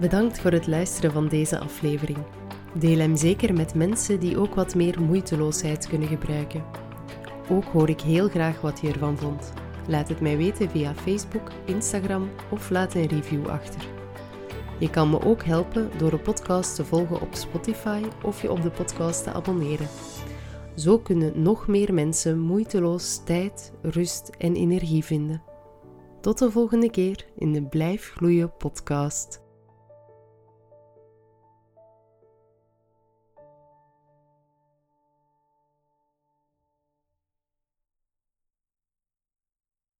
Bedankt 0.00 0.40
voor 0.40 0.50
het 0.50 0.66
luisteren 0.66 1.12
van 1.12 1.28
deze 1.28 1.58
aflevering. 1.58 2.37
Deel 2.74 2.98
hem 2.98 3.16
zeker 3.16 3.54
met 3.54 3.74
mensen 3.74 4.20
die 4.20 4.38
ook 4.38 4.54
wat 4.54 4.74
meer 4.74 5.00
moeiteloosheid 5.02 5.88
kunnen 5.88 6.08
gebruiken. 6.08 6.64
Ook 7.50 7.64
hoor 7.64 7.88
ik 7.88 8.00
heel 8.00 8.28
graag 8.28 8.60
wat 8.60 8.80
je 8.80 8.88
ervan 8.92 9.18
vond. 9.18 9.52
Laat 9.86 10.08
het 10.08 10.20
mij 10.20 10.36
weten 10.36 10.70
via 10.70 10.94
Facebook, 10.94 11.50
Instagram 11.64 12.30
of 12.50 12.70
laat 12.70 12.94
een 12.94 13.06
review 13.06 13.46
achter. 13.46 13.80
Je 14.78 14.90
kan 14.90 15.10
me 15.10 15.24
ook 15.24 15.42
helpen 15.42 15.90
door 15.98 16.10
de 16.10 16.18
podcast 16.18 16.74
te 16.74 16.84
volgen 16.84 17.20
op 17.20 17.34
Spotify 17.34 18.02
of 18.22 18.42
je 18.42 18.50
op 18.50 18.62
de 18.62 18.70
podcast 18.70 19.24
te 19.24 19.32
abonneren. 19.32 19.88
Zo 20.74 20.98
kunnen 20.98 21.42
nog 21.42 21.66
meer 21.66 21.94
mensen 21.94 22.40
moeiteloos 22.40 23.24
tijd, 23.24 23.72
rust 23.82 24.30
en 24.38 24.54
energie 24.54 25.04
vinden. 25.04 25.42
Tot 26.20 26.38
de 26.38 26.50
volgende 26.50 26.90
keer 26.90 27.26
in 27.36 27.52
de 27.52 27.62
Blijf 27.62 28.12
Gloeien 28.16 28.56
podcast. 28.56 29.47